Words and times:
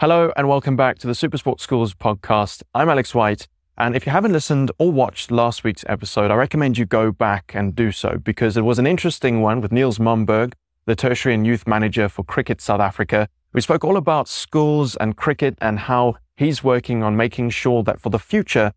Hello 0.00 0.32
and 0.36 0.48
welcome 0.48 0.76
back 0.76 0.96
to 0.98 1.08
the 1.08 1.12
Supersport 1.12 1.58
Schools 1.58 1.92
podcast. 1.92 2.62
I'm 2.72 2.88
Alex 2.88 3.16
White. 3.16 3.48
And 3.76 3.96
if 3.96 4.06
you 4.06 4.12
haven't 4.12 4.32
listened 4.32 4.70
or 4.78 4.92
watched 4.92 5.32
last 5.32 5.64
week's 5.64 5.84
episode, 5.88 6.30
I 6.30 6.36
recommend 6.36 6.78
you 6.78 6.86
go 6.86 7.10
back 7.10 7.50
and 7.52 7.74
do 7.74 7.90
so 7.90 8.16
because 8.22 8.56
it 8.56 8.60
was 8.60 8.78
an 8.78 8.86
interesting 8.86 9.40
one 9.40 9.60
with 9.60 9.72
Niels 9.72 9.98
Momberg, 9.98 10.52
the 10.86 10.94
tertiary 10.94 11.34
and 11.34 11.44
youth 11.44 11.66
manager 11.66 12.08
for 12.08 12.22
Cricket 12.22 12.60
South 12.60 12.78
Africa. 12.78 13.28
We 13.52 13.60
spoke 13.60 13.82
all 13.82 13.96
about 13.96 14.28
schools 14.28 14.94
and 14.94 15.16
cricket 15.16 15.58
and 15.60 15.80
how 15.80 16.14
he's 16.36 16.62
working 16.62 17.02
on 17.02 17.16
making 17.16 17.50
sure 17.50 17.82
that 17.82 17.98
for 17.98 18.10
the 18.10 18.20
future, 18.20 18.74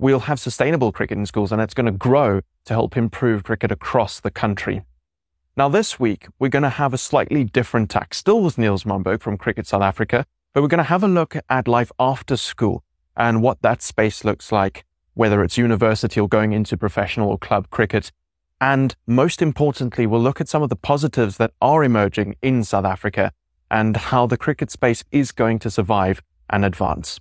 we'll 0.00 0.26
have 0.26 0.40
sustainable 0.40 0.90
cricket 0.90 1.18
in 1.18 1.26
schools 1.26 1.52
and 1.52 1.62
it's 1.62 1.72
going 1.72 1.86
to 1.86 1.92
grow 1.92 2.40
to 2.64 2.72
help 2.72 2.96
improve 2.96 3.44
cricket 3.44 3.70
across 3.70 4.18
the 4.18 4.32
country. 4.32 4.82
Now, 5.56 5.68
this 5.68 6.00
week, 6.00 6.26
we're 6.40 6.48
going 6.48 6.64
to 6.64 6.68
have 6.68 6.92
a 6.92 6.98
slightly 6.98 7.44
different 7.44 7.90
tack, 7.90 8.12
still 8.12 8.40
with 8.40 8.58
Niels 8.58 8.82
Momberg 8.82 9.20
from 9.20 9.38
Cricket 9.38 9.68
South 9.68 9.82
Africa, 9.82 10.26
but 10.52 10.62
we're 10.62 10.68
going 10.68 10.78
to 10.78 10.84
have 10.84 11.04
a 11.04 11.08
look 11.08 11.36
at 11.48 11.68
life 11.68 11.92
after 11.98 12.36
school 12.36 12.82
and 13.16 13.42
what 13.42 13.62
that 13.62 13.82
space 13.82 14.24
looks 14.24 14.52
like, 14.52 14.84
whether 15.14 15.42
it's 15.42 15.58
university 15.58 16.20
or 16.20 16.28
going 16.28 16.52
into 16.52 16.76
professional 16.76 17.30
or 17.30 17.38
club 17.38 17.68
cricket. 17.70 18.12
And 18.60 18.94
most 19.06 19.42
importantly, 19.42 20.06
we'll 20.06 20.20
look 20.20 20.40
at 20.40 20.48
some 20.48 20.62
of 20.62 20.68
the 20.68 20.76
positives 20.76 21.36
that 21.36 21.52
are 21.60 21.84
emerging 21.84 22.36
in 22.42 22.64
South 22.64 22.84
Africa 22.84 23.32
and 23.70 23.96
how 23.96 24.26
the 24.26 24.36
cricket 24.36 24.70
space 24.70 25.04
is 25.12 25.32
going 25.32 25.58
to 25.60 25.70
survive 25.70 26.22
and 26.50 26.64
advance. 26.64 27.20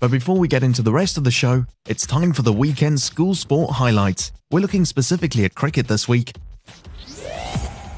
But 0.00 0.12
before 0.12 0.38
we 0.38 0.46
get 0.46 0.62
into 0.62 0.82
the 0.82 0.92
rest 0.92 1.16
of 1.16 1.24
the 1.24 1.30
show, 1.30 1.64
it's 1.88 2.06
time 2.06 2.32
for 2.32 2.42
the 2.42 2.52
weekend 2.52 3.00
school 3.00 3.34
sport 3.34 3.72
highlights. 3.72 4.30
We're 4.50 4.60
looking 4.60 4.84
specifically 4.84 5.44
at 5.44 5.56
cricket 5.56 5.88
this 5.88 6.06
week, 6.06 6.36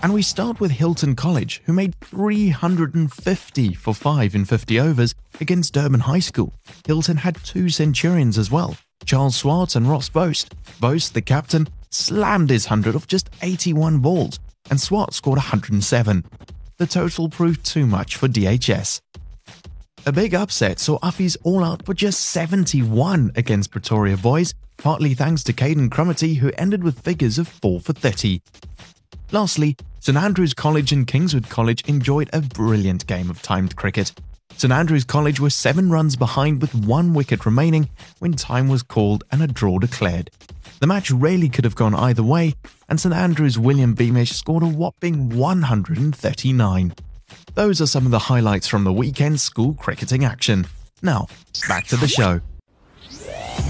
and 0.02 0.14
we 0.14 0.22
start 0.22 0.60
with 0.60 0.70
Hilton 0.70 1.14
College, 1.14 1.62
who 1.66 1.72
made 1.72 1.94
350 1.96 3.74
for 3.74 3.94
5 3.94 4.34
in 4.34 4.44
50 4.44 4.80
overs 4.80 5.14
against 5.40 5.74
Durban 5.74 6.00
High 6.00 6.20
School. 6.20 6.54
Hilton 6.86 7.18
had 7.18 7.36
two 7.44 7.68
Centurions 7.68 8.38
as 8.38 8.50
well, 8.50 8.76
Charles 9.04 9.36
Swartz 9.36 9.76
and 9.76 9.88
Ross 9.88 10.08
Boast. 10.08 10.54
Boast, 10.80 11.14
the 11.14 11.20
captain, 11.20 11.68
slammed 11.90 12.50
his 12.50 12.66
100 12.66 12.96
off 12.96 13.06
just 13.06 13.28
81 13.42 13.98
balls, 13.98 14.38
and 14.70 14.80
Swartz 14.80 15.16
scored 15.16 15.38
107. 15.38 16.24
The 16.78 16.86
total 16.86 17.28
proved 17.28 17.64
too 17.64 17.86
much 17.86 18.16
for 18.16 18.28
DHS. 18.28 19.00
A 20.06 20.12
big 20.12 20.34
upset 20.34 20.78
saw 20.78 20.98
Affies 21.00 21.36
all 21.42 21.62
out 21.62 21.84
for 21.84 21.92
just 21.92 22.20
71 22.30 23.32
against 23.36 23.70
Pretoria 23.70 24.16
Boys, 24.16 24.54
partly 24.78 25.12
thanks 25.12 25.42
to 25.44 25.52
Caden 25.52 25.90
Cromitty, 25.90 26.38
who 26.38 26.50
ended 26.56 26.82
with 26.82 27.00
figures 27.00 27.38
of 27.38 27.48
4 27.48 27.80
for 27.80 27.92
30. 27.92 28.40
Lastly, 29.30 29.76
St 30.02 30.16
Andrews 30.16 30.54
College 30.54 30.92
and 30.92 31.06
Kingswood 31.06 31.50
College 31.50 31.86
enjoyed 31.86 32.30
a 32.32 32.40
brilliant 32.40 33.06
game 33.06 33.28
of 33.28 33.42
timed 33.42 33.76
cricket. 33.76 34.14
St 34.56 34.72
Andrews 34.72 35.04
College 35.04 35.40
were 35.40 35.50
seven 35.50 35.90
runs 35.90 36.16
behind 36.16 36.62
with 36.62 36.74
one 36.74 37.12
wicket 37.12 37.44
remaining 37.44 37.90
when 38.18 38.32
time 38.32 38.68
was 38.68 38.82
called 38.82 39.24
and 39.30 39.42
a 39.42 39.46
draw 39.46 39.78
declared. 39.78 40.30
The 40.78 40.86
match 40.86 41.10
really 41.10 41.50
could 41.50 41.66
have 41.66 41.74
gone 41.74 41.94
either 41.94 42.22
way, 42.22 42.54
and 42.88 42.98
St 42.98 43.14
Andrews' 43.14 43.58
William 43.58 43.92
Beamish 43.92 44.32
scored 44.32 44.62
a 44.62 44.68
whopping 44.68 45.28
139. 45.36 46.94
Those 47.54 47.82
are 47.82 47.86
some 47.86 48.06
of 48.06 48.10
the 48.10 48.18
highlights 48.18 48.66
from 48.66 48.84
the 48.84 48.92
weekend 48.94 49.38
school 49.38 49.74
cricketing 49.74 50.24
action. 50.24 50.66
Now, 51.02 51.26
back 51.68 51.88
to 51.88 51.98
the 51.98 52.08
show. 52.08 52.40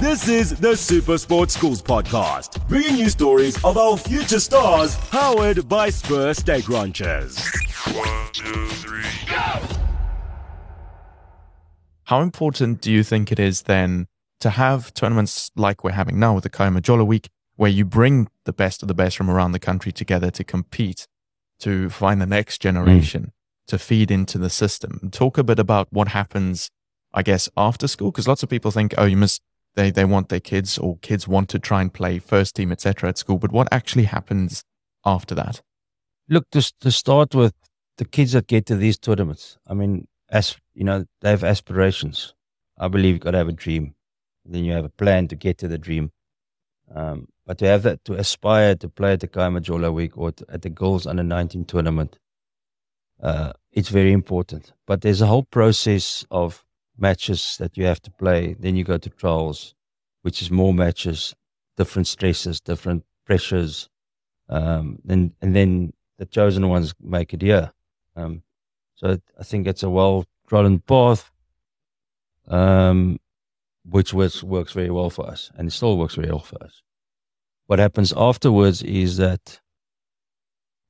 This 0.00 0.28
is 0.28 0.58
the 0.58 0.78
Super 0.78 1.18
Sports 1.18 1.52
Schools 1.52 1.82
podcast, 1.82 2.66
bringing 2.68 2.96
you 2.96 3.10
stories 3.10 3.62
of 3.62 3.76
our 3.76 3.98
future 3.98 4.40
stars, 4.40 4.96
powered 4.96 5.68
by 5.68 5.90
Spur 5.90 6.32
Steak 6.32 6.70
Ranches. 6.70 7.38
One, 7.92 8.28
two, 8.32 8.66
three, 8.68 9.04
go! 9.28 9.60
How 12.04 12.22
important 12.22 12.80
do 12.80 12.90
you 12.90 13.02
think 13.02 13.30
it 13.30 13.38
is 13.38 13.64
then 13.64 14.06
to 14.40 14.48
have 14.48 14.94
tournaments 14.94 15.50
like 15.54 15.84
we're 15.84 15.90
having 15.90 16.18
now 16.18 16.34
with 16.34 16.44
the 16.44 16.50
Khaya 16.50 16.74
Majola 16.74 17.06
Week, 17.06 17.28
where 17.56 17.70
you 17.70 17.84
bring 17.84 18.28
the 18.46 18.54
best 18.54 18.80
of 18.80 18.88
the 18.88 18.94
best 18.94 19.18
from 19.18 19.28
around 19.28 19.52
the 19.52 19.58
country 19.58 19.92
together 19.92 20.30
to 20.30 20.42
compete, 20.42 21.06
to 21.58 21.90
find 21.90 22.22
the 22.22 22.26
next 22.26 22.62
generation, 22.62 23.22
mm. 23.22 23.32
to 23.66 23.78
feed 23.78 24.10
into 24.10 24.38
the 24.38 24.48
system? 24.48 25.10
Talk 25.12 25.36
a 25.36 25.44
bit 25.44 25.58
about 25.58 25.88
what 25.90 26.08
happens, 26.08 26.70
I 27.12 27.22
guess, 27.22 27.50
after 27.54 27.86
school, 27.86 28.10
because 28.10 28.26
lots 28.26 28.42
of 28.42 28.48
people 28.48 28.70
think, 28.70 28.94
oh, 28.96 29.04
you 29.04 29.18
must 29.18 29.42
they 29.74 29.90
they 29.90 30.04
want 30.04 30.28
their 30.28 30.40
kids 30.40 30.78
or 30.78 30.98
kids 30.98 31.28
want 31.28 31.48
to 31.50 31.58
try 31.58 31.80
and 31.80 31.92
play 31.92 32.18
first 32.18 32.56
team 32.56 32.72
etc 32.72 33.08
at 33.08 33.18
school. 33.18 33.38
But 33.38 33.52
what 33.52 33.68
actually 33.72 34.04
happens 34.04 34.64
after 35.04 35.34
that? 35.34 35.62
Look 36.28 36.48
to, 36.50 36.72
to 36.80 36.90
start 36.90 37.34
with 37.34 37.54
the 37.96 38.04
kids 38.04 38.32
that 38.32 38.46
get 38.46 38.64
to 38.66 38.76
these 38.76 38.98
tournaments 38.98 39.58
i 39.66 39.74
mean 39.74 40.06
as 40.30 40.56
you 40.74 40.84
know 40.84 41.04
they 41.20 41.30
have 41.30 41.44
aspirations. 41.44 42.34
I 42.78 42.88
believe 42.88 43.14
you've 43.14 43.20
got 43.20 43.32
to 43.32 43.38
have 43.38 43.48
a 43.48 43.52
dream. 43.52 43.94
Then 44.46 44.64
you 44.64 44.72
have 44.72 44.86
a 44.86 44.90
plan 44.90 45.28
to 45.28 45.36
get 45.36 45.58
to 45.58 45.68
the 45.68 45.76
dream. 45.76 46.12
Um, 46.94 47.28
but 47.44 47.58
to 47.58 47.66
have 47.66 47.82
that 47.82 48.04
to 48.06 48.14
aspire 48.14 48.74
to 48.76 48.88
play 48.88 49.12
at 49.12 49.20
the 49.20 49.28
Khaya 49.28 49.50
Majola 49.58 49.92
week 49.92 50.16
or 50.16 50.32
to, 50.32 50.46
at 50.48 50.62
the 50.62 50.70
girls 50.70 51.06
under 51.06 51.22
19 51.22 51.66
tournament 51.66 52.16
uh, 53.22 53.52
it's 53.72 53.88
very 53.88 54.12
important. 54.12 54.72
But 54.86 55.02
there's 55.02 55.20
a 55.20 55.26
whole 55.26 55.44
process 55.44 56.24
of 56.30 56.64
matches 57.00 57.56
that 57.58 57.76
you 57.76 57.84
have 57.86 58.00
to 58.02 58.10
play. 58.10 58.54
Then 58.58 58.76
you 58.76 58.84
go 58.84 58.98
to 58.98 59.10
trials, 59.10 59.74
which 60.22 60.42
is 60.42 60.50
more 60.50 60.74
matches, 60.74 61.34
different 61.76 62.06
stresses, 62.06 62.60
different 62.60 63.04
pressures. 63.24 63.88
Um, 64.48 64.98
and, 65.08 65.32
and 65.40 65.56
then 65.56 65.92
the 66.18 66.26
chosen 66.26 66.68
ones 66.68 66.94
make 67.00 67.32
it 67.32 67.42
here. 67.42 67.72
Um, 68.16 68.42
so 68.94 69.18
I 69.38 69.42
think 69.44 69.66
it's 69.66 69.82
a 69.82 69.90
well 69.90 70.26
trodden 70.46 70.80
path, 70.80 71.30
um, 72.48 73.18
which 73.88 74.12
works, 74.12 74.42
works 74.42 74.72
very 74.72 74.90
well 74.90 75.10
for 75.10 75.26
us 75.26 75.50
and 75.56 75.68
it 75.68 75.70
still 75.70 75.96
works 75.96 76.16
very 76.16 76.28
well 76.28 76.40
for 76.40 76.62
us. 76.62 76.82
What 77.66 77.78
happens 77.78 78.12
afterwards 78.16 78.82
is 78.82 79.16
that, 79.16 79.60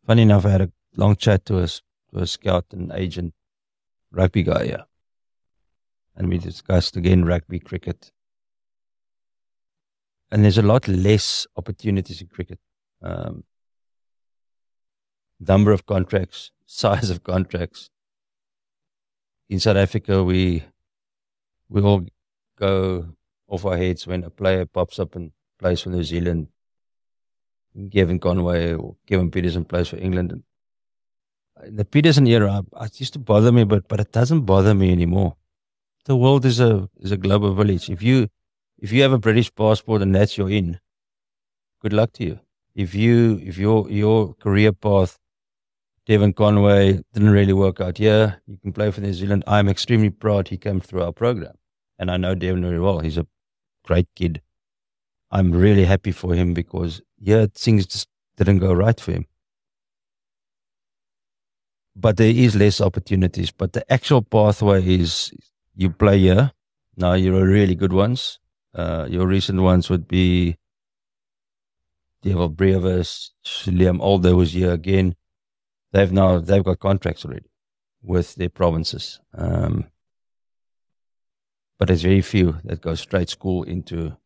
funny 0.06 0.22
enough, 0.22 0.46
I 0.46 0.50
had 0.50 0.62
a 0.62 0.72
long 0.96 1.14
chat 1.14 1.44
to 1.44 1.58
a, 1.58 1.66
to 1.66 1.82
a 2.14 2.26
scout 2.26 2.64
and 2.72 2.90
agent 2.92 3.34
rugby 4.10 4.42
guy 4.42 4.64
here 4.64 4.86
and 6.20 6.28
we 6.28 6.36
discussed 6.36 6.98
again 6.98 7.24
rugby, 7.24 7.58
cricket. 7.58 8.12
And 10.30 10.44
there's 10.44 10.58
a 10.58 10.62
lot 10.70 10.86
less 10.86 11.46
opportunities 11.56 12.20
in 12.20 12.26
cricket. 12.26 12.58
Um, 13.00 13.44
number 15.40 15.72
of 15.72 15.86
contracts, 15.86 16.50
size 16.66 17.08
of 17.08 17.24
contracts. 17.24 17.88
In 19.48 19.60
South 19.60 19.78
Africa, 19.78 20.22
we 20.22 20.62
we 21.70 21.80
all 21.80 22.04
go 22.58 23.16
off 23.48 23.64
our 23.64 23.78
heads 23.78 24.06
when 24.06 24.22
a 24.24 24.30
player 24.30 24.66
pops 24.66 24.98
up 24.98 25.16
and 25.16 25.32
plays 25.58 25.80
for 25.80 25.88
New 25.88 26.04
Zealand. 26.04 26.48
Kevin 27.90 28.20
Conway 28.20 28.74
or 28.74 28.96
Kevin 29.06 29.30
Pietersen 29.30 29.66
plays 29.66 29.88
for 29.88 29.96
England. 29.96 30.42
The 31.66 31.84
Pietersen 31.86 32.28
era, 32.28 32.62
it 32.82 33.00
used 33.00 33.14
to 33.14 33.18
bother 33.18 33.52
me, 33.52 33.64
but 33.64 33.88
but 33.88 34.00
it 34.00 34.12
doesn't 34.12 34.42
bother 34.42 34.74
me 34.74 34.92
anymore 34.92 35.36
the 36.04 36.16
world 36.16 36.44
is 36.44 36.60
a 36.60 36.88
is 36.98 37.12
a 37.12 37.16
global 37.16 37.54
village. 37.54 37.90
If 37.90 38.02
you 38.02 38.28
if 38.78 38.92
you 38.92 39.02
have 39.02 39.12
a 39.12 39.18
British 39.18 39.54
passport 39.54 40.02
and 40.02 40.14
that's 40.14 40.38
your 40.38 40.50
in, 40.50 40.80
good 41.80 41.92
luck 41.92 42.12
to 42.14 42.24
you. 42.24 42.40
If 42.74 42.94
you 42.94 43.40
if 43.44 43.58
your 43.58 43.90
your 43.90 44.34
career 44.34 44.72
path, 44.72 45.18
Devon 46.06 46.32
Conway 46.32 47.02
didn't 47.12 47.30
really 47.30 47.52
work 47.52 47.80
out 47.80 47.98
here, 47.98 48.40
you 48.46 48.56
can 48.58 48.72
play 48.72 48.90
for 48.90 49.00
New 49.00 49.12
Zealand. 49.12 49.44
I'm 49.46 49.68
extremely 49.68 50.10
proud 50.10 50.48
he 50.48 50.56
came 50.56 50.80
through 50.80 51.02
our 51.02 51.12
program, 51.12 51.54
and 51.98 52.10
I 52.10 52.16
know 52.16 52.34
Devon 52.34 52.62
very 52.62 52.80
well. 52.80 53.00
He's 53.00 53.18
a 53.18 53.26
great 53.84 54.08
kid. 54.14 54.40
I'm 55.30 55.52
really 55.52 55.84
happy 55.84 56.12
for 56.12 56.34
him 56.34 56.54
because 56.54 57.00
yeah, 57.18 57.46
things 57.54 57.86
just 57.86 58.08
didn't 58.36 58.58
go 58.58 58.72
right 58.72 58.98
for 58.98 59.12
him. 59.12 59.26
But 61.94 62.16
there 62.16 62.30
is 62.30 62.56
less 62.56 62.80
opportunities. 62.80 63.50
But 63.50 63.74
the 63.74 63.92
actual 63.92 64.22
pathway 64.22 64.82
is 64.86 65.32
you 65.80 65.90
play 65.90 66.18
here. 66.18 66.52
Now 66.96 67.14
you're 67.14 67.46
really 67.46 67.74
good 67.74 67.92
ones. 67.92 68.38
Uh, 68.74 69.06
your 69.08 69.26
recent 69.26 69.60
ones 69.62 69.88
would 69.88 70.06
be 70.06 70.56
Dewald 72.22 72.56
Brevis, 72.56 73.32
Liam 73.44 73.98
Alder 74.00 74.36
was 74.36 74.52
here 74.52 74.72
again. 74.72 75.16
They've 75.92 76.12
now 76.12 76.38
they've 76.38 76.62
got 76.62 76.78
contracts 76.78 77.24
already 77.24 77.50
with 78.02 78.34
their 78.34 78.50
provinces. 78.50 79.20
Um, 79.34 79.86
but 81.78 81.88
there's 81.88 82.02
very 82.02 82.20
few 82.20 82.58
that 82.64 82.82
go 82.82 82.94
straight 82.94 83.30
school 83.30 83.62
into. 83.62 84.16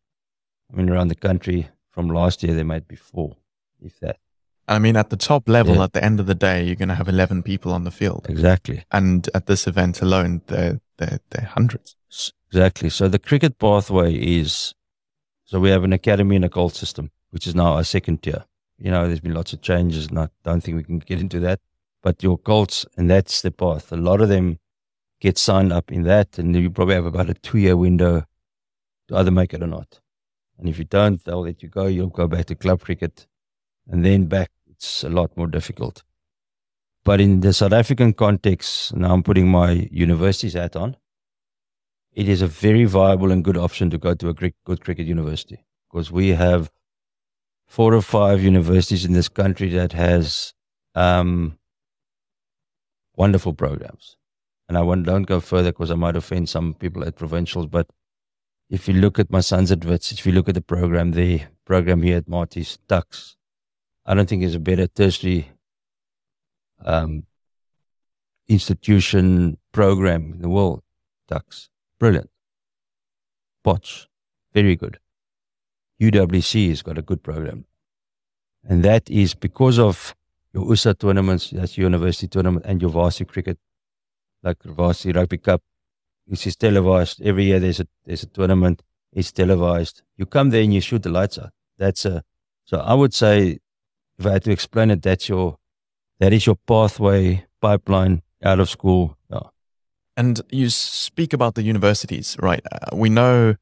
I 0.72 0.76
mean, 0.76 0.90
around 0.90 1.08
the 1.08 1.14
country 1.14 1.68
from 1.90 2.08
last 2.08 2.42
year 2.42 2.54
there 2.54 2.64
might 2.64 2.88
be 2.88 2.96
four, 2.96 3.36
if 3.80 4.00
that. 4.00 4.18
I 4.66 4.78
mean, 4.78 4.96
at 4.96 5.10
the 5.10 5.16
top 5.16 5.48
level, 5.48 5.76
yeah. 5.76 5.84
at 5.84 5.92
the 5.92 6.02
end 6.02 6.18
of 6.20 6.26
the 6.26 6.34
day, 6.34 6.64
you're 6.64 6.74
going 6.74 6.88
to 6.88 6.94
have 6.94 7.06
11 7.06 7.42
people 7.42 7.72
on 7.72 7.84
the 7.84 7.90
field. 7.90 8.26
Exactly. 8.30 8.82
And 8.90 9.28
at 9.34 9.44
this 9.44 9.66
event 9.66 10.00
alone, 10.00 10.40
there, 10.46 10.80
there 10.98 11.18
are 11.36 11.44
hundreds. 11.44 11.96
Exactly. 12.48 12.88
So 12.88 13.08
the 13.08 13.18
cricket 13.18 13.58
pathway 13.58 14.14
is, 14.14 14.74
so 15.44 15.58
we 15.60 15.70
have 15.70 15.84
an 15.84 15.92
academy 15.92 16.36
and 16.36 16.44
a 16.44 16.48
gold 16.48 16.74
system, 16.74 17.10
which 17.30 17.46
is 17.46 17.54
now 17.54 17.74
our 17.74 17.84
second 17.84 18.22
tier. 18.22 18.44
You 18.78 18.90
know, 18.90 19.06
there's 19.06 19.20
been 19.20 19.34
lots 19.34 19.52
of 19.52 19.60
changes 19.60 20.06
and 20.06 20.18
I 20.18 20.28
don't 20.44 20.60
think 20.60 20.76
we 20.76 20.84
can 20.84 20.98
get 20.98 21.20
into 21.20 21.40
that. 21.40 21.60
But 22.02 22.22
your 22.22 22.36
Colts, 22.36 22.84
and 22.96 23.10
that's 23.10 23.40
the 23.40 23.50
path. 23.50 23.90
A 23.90 23.96
lot 23.96 24.20
of 24.20 24.28
them 24.28 24.58
get 25.20 25.38
signed 25.38 25.72
up 25.72 25.90
in 25.90 26.02
that, 26.02 26.38
and 26.38 26.54
you 26.54 26.70
probably 26.70 26.96
have 26.96 27.06
about 27.06 27.30
a 27.30 27.34
two 27.34 27.56
year 27.56 27.78
window 27.78 28.24
to 29.08 29.16
either 29.16 29.30
make 29.30 29.54
it 29.54 29.62
or 29.62 29.66
not. 29.66 30.00
And 30.58 30.68
if 30.68 30.78
you 30.78 30.84
don't, 30.84 31.24
they'll 31.24 31.40
let 31.40 31.62
you 31.62 31.70
go. 31.70 31.86
You'll 31.86 32.08
go 32.08 32.28
back 32.28 32.44
to 32.46 32.54
club 32.54 32.82
cricket, 32.82 33.26
and 33.88 34.04
then 34.04 34.26
back. 34.26 34.50
It's 34.70 35.02
a 35.02 35.08
lot 35.08 35.34
more 35.34 35.46
difficult. 35.46 36.02
But 37.04 37.20
in 37.20 37.40
the 37.40 37.52
South 37.52 37.72
African 37.72 38.14
context, 38.14 38.96
now 38.96 39.12
I'm 39.12 39.22
putting 39.22 39.48
my 39.48 39.88
university's 39.90 40.54
hat 40.54 40.74
on. 40.74 40.96
It 42.12 42.28
is 42.28 42.40
a 42.40 42.46
very 42.46 42.84
viable 42.84 43.30
and 43.30 43.44
good 43.44 43.56
option 43.56 43.90
to 43.90 43.98
go 43.98 44.14
to 44.14 44.28
a 44.28 44.34
good 44.34 44.84
cricket 44.84 45.06
university 45.06 45.64
because 45.90 46.10
we 46.10 46.30
have 46.30 46.70
four 47.66 47.92
or 47.94 48.02
five 48.02 48.42
universities 48.42 49.04
in 49.04 49.12
this 49.12 49.28
country 49.28 49.68
that 49.70 49.92
has 49.92 50.54
um, 50.94 51.58
wonderful 53.16 53.52
programs. 53.52 54.16
And 54.68 54.78
I 54.78 54.82
won't, 54.82 55.04
don't 55.04 55.24
go 55.24 55.40
further 55.40 55.72
because 55.72 55.90
I 55.90 55.96
might 55.96 56.16
offend 56.16 56.48
some 56.48 56.72
people 56.74 57.04
at 57.04 57.16
provincials. 57.16 57.66
But 57.66 57.88
if 58.70 58.88
you 58.88 58.94
look 58.94 59.18
at 59.18 59.30
my 59.30 59.40
sons 59.40 59.70
at 59.70 59.84
if 59.84 60.24
you 60.24 60.32
look 60.32 60.48
at 60.48 60.54
the 60.54 60.62
program, 60.62 61.10
the 61.10 61.42
program 61.66 62.02
here 62.02 62.16
at 62.16 62.26
Maties 62.26 62.78
Tuks, 62.88 63.36
I 64.06 64.14
don't 64.14 64.28
think 64.28 64.40
there's 64.40 64.54
a 64.54 64.60
better 64.60 64.86
tertiary 64.86 65.50
um, 66.84 67.24
institution 68.48 69.58
program 69.72 70.32
in 70.34 70.42
the 70.42 70.48
world. 70.48 70.82
Tuks. 71.28 71.70
brilliant. 71.98 72.30
Potch, 73.62 74.08
very 74.52 74.76
good. 74.76 74.98
UWC 76.00 76.68
has 76.68 76.82
got 76.82 76.98
a 76.98 77.02
good 77.02 77.22
program. 77.22 77.64
And 78.62 78.82
that 78.84 79.08
is 79.10 79.34
because 79.34 79.78
of 79.78 80.14
your 80.52 80.64
USSA 80.64 80.98
tournaments, 80.98 81.50
that's 81.50 81.76
your 81.76 81.84
university 81.84 82.28
tournament, 82.28 82.64
and 82.66 82.80
your 82.80 82.90
varsity 82.90 83.24
cricket, 83.24 83.58
like 84.42 84.62
varsity 84.62 85.12
rugby 85.12 85.38
cup, 85.38 85.62
which 86.26 86.46
is 86.46 86.56
televised. 86.56 87.22
Every 87.22 87.44
year 87.44 87.58
there's 87.58 87.80
a 87.80 87.86
there's 88.04 88.22
a 88.22 88.26
tournament, 88.26 88.82
it's 89.12 89.32
televised. 89.32 90.02
You 90.16 90.26
come 90.26 90.50
there 90.50 90.62
and 90.62 90.72
you 90.72 90.80
shoot 90.80 91.02
the 91.02 91.10
lights 91.10 91.38
out. 91.38 91.50
That's 91.78 92.04
a 92.04 92.22
so 92.64 92.78
I 92.78 92.94
would 92.94 93.12
say 93.12 93.58
if 94.18 94.26
I 94.26 94.32
had 94.32 94.44
to 94.44 94.52
explain 94.52 94.90
it, 94.90 95.02
that's 95.02 95.28
your 95.28 95.58
that 96.24 96.32
is 96.32 96.46
your 96.46 96.56
pathway 96.66 97.44
pipeline 97.60 98.22
out 98.42 98.58
of 98.58 98.70
school. 98.70 99.18
Yeah. 99.30 99.40
And 100.16 100.40
you 100.50 100.70
speak 100.70 101.34
about 101.34 101.54
the 101.54 101.62
universities, 101.62 102.34
right? 102.40 102.62
Uh, 102.72 102.96
we 102.96 103.10
know 103.10 103.56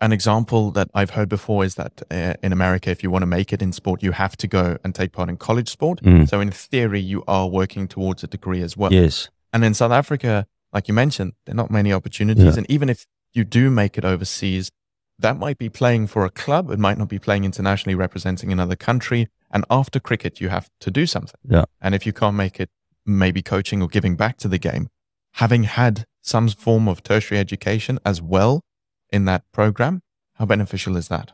an 0.00 0.12
example 0.12 0.70
that 0.70 0.88
I've 0.94 1.10
heard 1.10 1.28
before 1.28 1.62
is 1.62 1.74
that 1.74 2.00
uh, 2.10 2.32
in 2.42 2.52
America, 2.54 2.90
if 2.90 3.02
you 3.02 3.10
want 3.10 3.22
to 3.22 3.26
make 3.26 3.52
it 3.52 3.60
in 3.60 3.70
sport, 3.70 4.02
you 4.02 4.12
have 4.12 4.34
to 4.38 4.46
go 4.46 4.78
and 4.82 4.94
take 4.94 5.12
part 5.12 5.28
in 5.28 5.36
college 5.36 5.68
sport. 5.68 6.00
Mm. 6.02 6.26
So 6.26 6.40
in 6.40 6.50
theory, 6.50 7.00
you 7.00 7.22
are 7.28 7.48
working 7.48 7.86
towards 7.86 8.24
a 8.24 8.26
degree 8.26 8.62
as 8.62 8.78
well. 8.78 8.94
Yes. 8.94 9.28
And 9.52 9.62
in 9.62 9.74
South 9.74 9.92
Africa, 9.92 10.46
like 10.72 10.88
you 10.88 10.94
mentioned, 10.94 11.34
there 11.44 11.52
are 11.52 11.56
not 11.56 11.70
many 11.70 11.92
opportunities. 11.92 12.44
Yeah. 12.44 12.56
And 12.56 12.70
even 12.70 12.88
if 12.88 13.04
you 13.34 13.44
do 13.44 13.68
make 13.68 13.98
it 13.98 14.06
overseas, 14.06 14.70
that 15.18 15.38
might 15.38 15.58
be 15.58 15.68
playing 15.68 16.06
for 16.06 16.24
a 16.24 16.30
club. 16.30 16.70
It 16.70 16.78
might 16.78 16.96
not 16.96 17.08
be 17.08 17.18
playing 17.18 17.44
internationally, 17.44 17.94
representing 17.94 18.52
another 18.52 18.76
country. 18.76 19.28
And 19.50 19.64
after 19.70 20.00
cricket, 20.00 20.40
you 20.40 20.48
have 20.48 20.68
to 20.80 20.90
do 20.90 21.06
something. 21.06 21.40
Yeah. 21.48 21.64
And 21.80 21.94
if 21.94 22.04
you 22.06 22.12
can't 22.12 22.36
make 22.36 22.60
it, 22.60 22.70
maybe 23.04 23.42
coaching 23.42 23.80
or 23.82 23.88
giving 23.88 24.16
back 24.16 24.36
to 24.38 24.48
the 24.48 24.58
game, 24.58 24.88
having 25.34 25.64
had 25.64 26.04
some 26.20 26.48
form 26.48 26.88
of 26.88 27.02
tertiary 27.02 27.38
education 27.38 27.98
as 28.04 28.20
well 28.20 28.62
in 29.10 29.24
that 29.26 29.44
program, 29.52 30.02
how 30.34 30.46
beneficial 30.46 30.96
is 30.96 31.08
that? 31.08 31.32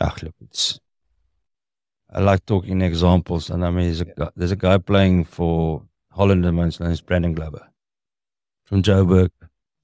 Ah, 0.00 0.14
look, 0.22 0.34
it's. 0.40 0.78
I 2.12 2.20
like 2.20 2.44
talking 2.44 2.82
examples, 2.82 3.50
and 3.50 3.64
I 3.64 3.70
mean, 3.70 3.84
there's 3.84 4.00
a 4.00 4.04
guy, 4.04 4.30
there's 4.34 4.50
a 4.50 4.56
guy 4.56 4.78
playing 4.78 5.24
for 5.24 5.82
Holland 6.12 6.44
and 6.44 6.58
his 6.58 6.80
name 6.80 6.90
is 6.90 7.00
Brandon 7.00 7.34
Glover 7.34 7.68
from 8.64 8.82
Joburg, 8.82 9.30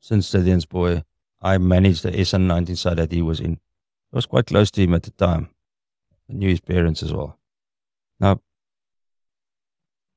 St 0.01 0.23
Stithians 0.23 0.69
boy. 0.69 1.03
I 1.41 1.59
managed 1.59 2.03
the 2.03 2.11
SN19 2.11 2.77
side 2.77 2.99
that 2.99 3.13
he 3.13 3.23
was 3.23 3.41
in. 3.41 3.61
I 4.13 4.17
was 4.17 4.27
quite 4.27 4.47
close 4.47 4.71
to 4.73 4.83
him 4.83 4.95
at 4.95 5.05
the 5.05 5.11
time. 5.13 5.51
I 6.29 6.33
knew 6.33 6.49
his 6.49 6.61
parents 6.61 7.03
as 7.03 7.13
well. 7.13 7.39
Now, 8.19 8.41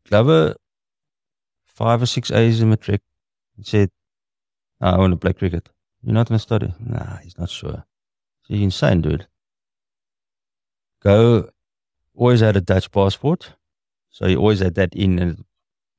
Glover, 0.08 0.56
five 1.66 2.02
or 2.02 2.06
six 2.06 2.32
A's 2.32 2.62
in 2.62 2.70
matric, 2.70 3.02
said, 3.62 3.92
"Ah, 4.82 4.96
I 4.96 4.98
want 4.98 5.12
to 5.12 5.18
play 5.18 5.34
cricket. 5.34 5.70
You're 6.02 6.14
not 6.14 6.28
going 6.28 6.38
to 6.38 6.42
study? 6.42 6.74
Nah, 6.80 7.18
he's 7.18 7.38
not 7.38 7.50
sure. 7.50 7.86
You're 8.48 8.64
insane, 8.64 9.02
dude. 9.02 9.28
Go, 11.02 11.50
always 12.16 12.40
had 12.40 12.58
a 12.58 12.62
Dutch 12.62 12.92
passport. 12.92 13.54
So 14.10 14.28
he 14.28 14.36
always 14.36 14.60
had 14.60 14.76
that 14.76 14.94
in 14.96 15.20
and 15.20 15.46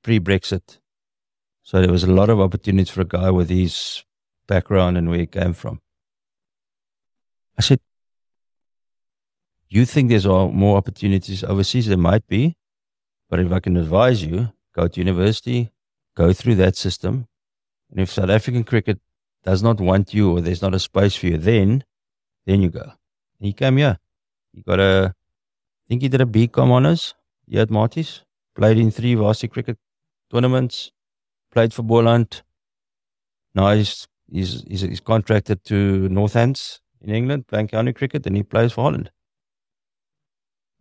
pre-Brexit. 0.03 0.79
So 1.63 1.81
there 1.81 1.93
was 1.93 2.05
a 2.05 2.13
lot 2.13 2.31
of 2.31 2.41
opportunities 2.41 2.91
for 2.91 3.03
a 3.03 3.05
guy 3.05 3.31
with 3.31 3.49
his 3.49 4.05
background 4.47 4.99
and 4.99 5.09
where 5.09 5.21
he 5.21 5.27
came 5.27 5.53
from. 5.53 5.81
I 7.57 7.63
said, 7.63 7.81
you 9.79 9.85
think 9.85 10.11
there's 10.11 10.27
more 10.27 10.77
opportunities 10.77 11.45
overseas? 11.45 11.87
There 11.87 11.97
might 11.97 12.27
be. 12.27 12.57
But 13.29 13.39
if 13.39 13.53
I 13.53 13.61
can 13.61 13.77
advise 13.77 14.25
you, 14.25 14.53
go 14.75 14.89
to 14.89 15.01
university, 15.01 15.71
go 16.17 16.33
through 16.33 16.57
that 16.57 16.77
system. 16.77 17.29
And 17.91 18.01
if 18.01 18.11
South 18.11 18.31
African 18.31 18.65
cricket 18.65 18.99
does 19.45 19.63
not 19.63 19.81
want 19.81 20.13
you 20.13 20.33
or 20.33 20.41
there's 20.41 20.63
not 20.63 20.75
a 20.75 20.81
space 20.81 21.15
for 21.15 21.27
you, 21.27 21.39
then, 21.39 21.85
then 22.47 22.61
you 22.61 22.69
go. 22.69 22.83
And 22.83 23.47
he 23.47 23.53
came 23.53 23.77
here. 23.77 23.99
He 24.53 24.63
got 24.63 24.81
a, 24.81 25.15
I 25.15 25.85
think 25.89 26.03
he 26.03 26.09
did 26.09 26.21
a 26.21 26.27
BCom 26.27 26.71
honors 26.71 27.15
here 27.47 27.63
at 27.63 27.69
Maties, 27.69 28.23
played 28.57 28.79
in 28.79 28.91
three 28.91 29.15
varsity 29.15 29.49
cricket 29.49 29.79
tournaments, 30.33 30.91
played 31.53 31.73
for 31.73 31.83
Boland. 31.83 32.43
Now 33.55 33.73
he's, 33.73 34.09
he's, 34.31 34.65
he's, 34.69 34.81
he's 34.81 35.01
contracted 35.01 35.65
to 35.67 36.09
Northants 36.09 36.81
in 37.01 37.15
England, 37.15 37.47
playing 37.47 37.69
county 37.69 37.93
cricket, 37.93 38.27
and 38.27 38.37
he 38.37 38.43
plays 38.43 38.73
for 38.73 38.83
Holland. 38.83 39.11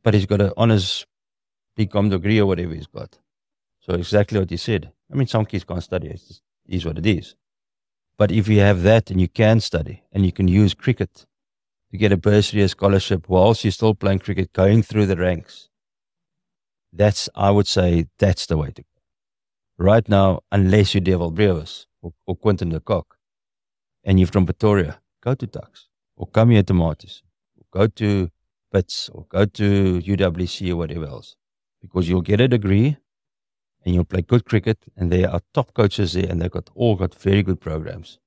But 0.09 0.15
he's 0.15 0.25
got 0.25 0.41
an 0.41 0.53
honors 0.57 1.05
BCom 1.77 2.09
degree 2.09 2.39
or 2.39 2.47
whatever 2.47 2.73
he's 2.73 2.87
got. 2.87 3.19
So 3.79 3.93
exactly 3.93 4.39
what 4.39 4.49
you 4.49 4.57
said. 4.57 4.91
I 5.11 5.15
mean, 5.15 5.27
some 5.27 5.45
kids 5.45 5.63
can't 5.63 5.83
study. 5.83 6.07
It's 6.07 6.27
just, 6.27 6.41
it 6.65 6.77
is 6.77 6.83
what 6.83 6.97
it 6.97 7.05
is. 7.05 7.35
But 8.17 8.31
if 8.31 8.47
you 8.47 8.59
have 8.59 8.81
that 8.81 9.11
and 9.11 9.21
you 9.21 9.27
can 9.27 9.59
study 9.59 10.01
and 10.11 10.25
you 10.25 10.31
can 10.31 10.47
use 10.47 10.73
cricket 10.73 11.27
to 11.91 11.97
get 11.99 12.11
a 12.11 12.17
bursary, 12.17 12.63
a 12.63 12.69
scholarship, 12.69 13.29
whilst 13.29 13.63
you're 13.63 13.69
still 13.69 13.93
playing 13.93 14.17
cricket, 14.17 14.51
going 14.51 14.81
through 14.81 15.05
the 15.05 15.15
ranks, 15.15 15.69
that's, 16.91 17.29
I 17.35 17.51
would 17.51 17.67
say, 17.67 18.07
that's 18.17 18.47
the 18.47 18.57
way 18.57 18.71
to 18.71 18.81
go. 18.81 18.87
Right 19.77 20.09
now, 20.09 20.39
unless 20.51 20.95
you're 20.95 21.01
Dewald 21.01 21.35
Brevis 21.35 21.85
or, 22.01 22.13
or 22.25 22.35
Quinton 22.35 22.69
de 22.69 22.79
Kock 22.79 23.15
and 24.03 24.19
you're 24.19 24.25
from 24.25 24.47
Pretoria, 24.47 25.01
go 25.21 25.35
to 25.35 25.45
Tuks 25.45 25.87
or 26.15 26.25
come 26.25 26.49
here 26.49 26.63
to 26.63 26.73
Maties 26.73 27.21
or 27.59 27.65
go 27.71 27.85
to 27.85 28.31
Wits 28.71 29.09
or 29.09 29.25
go 29.29 29.45
to 29.45 29.99
UWC 29.99 30.71
or 30.71 30.75
whatever 30.77 31.05
else 31.05 31.35
because 31.81 32.07
you'll 32.07 32.21
get 32.21 32.41
a 32.41 32.47
degree 32.47 32.97
and 33.83 33.95
you'll 33.95 34.05
play 34.05 34.21
good 34.21 34.45
cricket 34.45 34.77
and 34.95 35.11
there 35.11 35.29
are 35.29 35.41
top 35.53 35.73
coaches 35.73 36.13
there 36.13 36.27
and 36.29 36.41
they've 36.41 36.51
got 36.51 36.69
all 36.75 36.95
got 36.95 37.15
very 37.15 37.41
good 37.41 37.59
programs. 37.59 38.19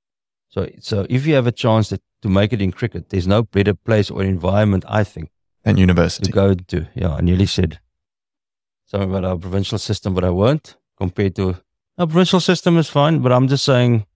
So, 0.49 0.69
so 0.81 1.07
if 1.09 1.27
you 1.27 1.35
have 1.35 1.47
a 1.47 1.53
chance 1.53 1.89
that, 1.91 2.03
to 2.23 2.29
make 2.29 2.53
it 2.53 2.63
in 2.63 2.73
cricket, 2.73 3.09
there's 3.09 3.27
no 3.27 3.43
better 3.43 3.75
place 3.75 4.11
or 4.11 4.23
environment, 4.23 4.85
I 4.87 5.03
think, 5.03 5.31
than 5.65 5.77
university. 5.77 6.27
to 6.27 6.33
go 6.33 6.55
to. 6.55 6.89
Yeah, 6.95 7.15
I 7.15 7.21
nearly 7.21 7.47
said 7.47 7.81
something 8.85 9.11
about 9.11 9.25
our 9.25 9.37
provincial 9.37 9.79
system, 9.79 10.15
but 10.15 10.25
I 10.25 10.31
won't 10.31 10.77
compared 10.97 11.35
to 11.37 11.57
our 11.99 12.07
provincial 12.07 12.41
system 12.41 12.79
is 12.79 12.89
fine, 12.89 13.21
but 13.21 13.33
I'm 13.33 13.49
just 13.49 13.65
saying, 13.65 14.07